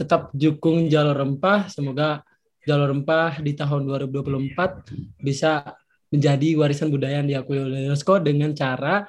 [0.00, 1.68] tetap dukung jalur rempah.
[1.68, 2.24] Semoga
[2.64, 5.76] jalur rempah di tahun 2024 bisa
[6.08, 9.04] menjadi warisan budaya yang diakui oleh UNESCO dengan cara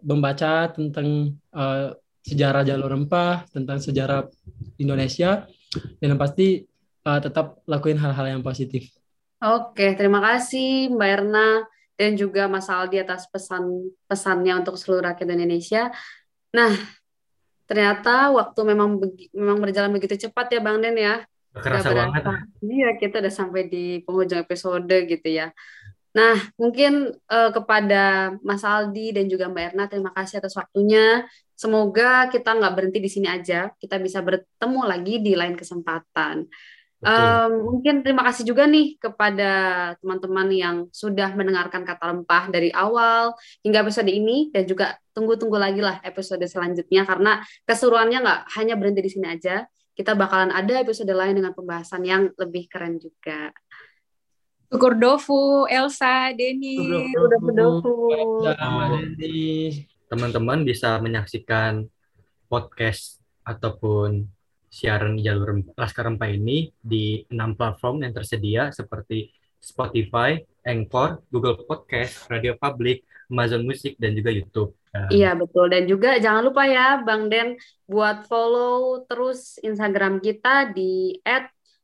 [0.00, 1.88] membaca tentang eh,
[2.20, 4.28] sejarah jalur rempah, tentang sejarah
[4.76, 5.48] Indonesia,
[5.98, 6.68] dan yang pasti
[7.06, 8.90] uh, tetap lakuin hal-hal yang positif.
[9.40, 11.64] Oke, terima kasih Mbak Erna
[11.96, 15.88] dan juga Mas Aldi atas pesan-pesannya untuk seluruh rakyat Indonesia.
[16.52, 16.76] Nah,
[17.70, 18.98] ternyata waktu memang
[19.30, 21.22] memang berjalan begitu cepat ya Bang Den ya.
[21.54, 22.22] Kerasa banget.
[22.62, 25.54] Iya, kita udah sampai di penghujung episode gitu ya.
[26.10, 31.22] Nah, mungkin uh, kepada Mas Aldi dan juga Mbak Erna, terima kasih atas waktunya.
[31.54, 36.50] Semoga kita nggak berhenti di sini aja, kita bisa bertemu lagi di lain kesempatan.
[37.00, 39.52] Um, mungkin terima kasih juga nih kepada
[40.04, 43.32] teman-teman yang sudah mendengarkan kata rempah dari awal
[43.64, 49.00] hingga episode ini dan juga tunggu-tunggu lagi lah episode selanjutnya karena keseruannya nggak hanya berhenti
[49.00, 49.64] di sini aja,
[49.96, 53.48] kita bakalan ada episode lain dengan pembahasan yang lebih keren juga.
[54.68, 56.78] Syukur Dofu, Elsa, Denny.
[57.10, 57.96] Syukur Dofu.
[60.12, 61.88] Teman-teman bisa menyaksikan
[62.46, 64.28] podcast ataupun
[64.70, 71.66] siaran di jalur Laskar Rempah ini di enam platform yang tersedia seperti Spotify, Anchor, Google
[71.66, 74.72] Podcast, Radio Public, Amazon Music, dan juga YouTube.
[74.90, 77.54] Iya betul dan juga jangan lupa ya Bang Den
[77.86, 81.14] buat follow terus Instagram kita di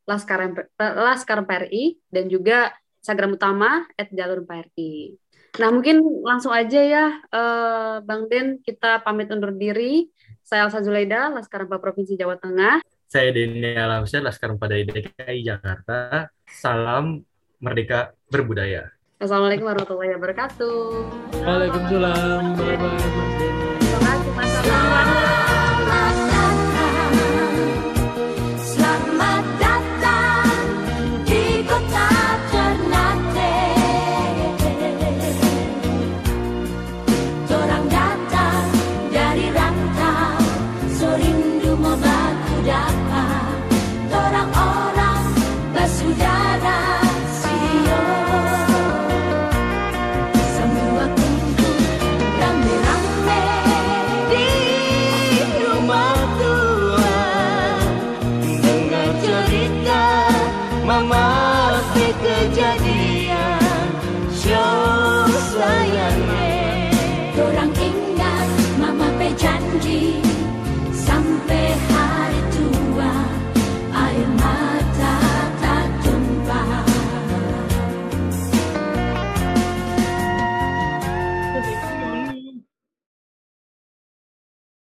[0.07, 5.15] Laskar, Laskar PRI dan juga Instagram utama @jalur PRI.
[5.63, 10.11] Nah mungkin langsung aja ya uh, Bang Den kita pamit undur diri.
[10.47, 12.79] Saya Elsa Zulaida, Laskar Empat Provinsi Jawa Tengah.
[13.11, 16.31] Saya Denny Alamsyah, Laskar Empat DKI Jakarta.
[16.47, 17.27] Salam
[17.59, 18.95] Merdeka Berbudaya.
[19.19, 20.79] Assalamualaikum warahmatullahi wabarakatuh.
[21.43, 22.63] Waalaikumsalam.
[22.63, 22.95] Bye-bye.
[23.83, 25.26] Terima kasih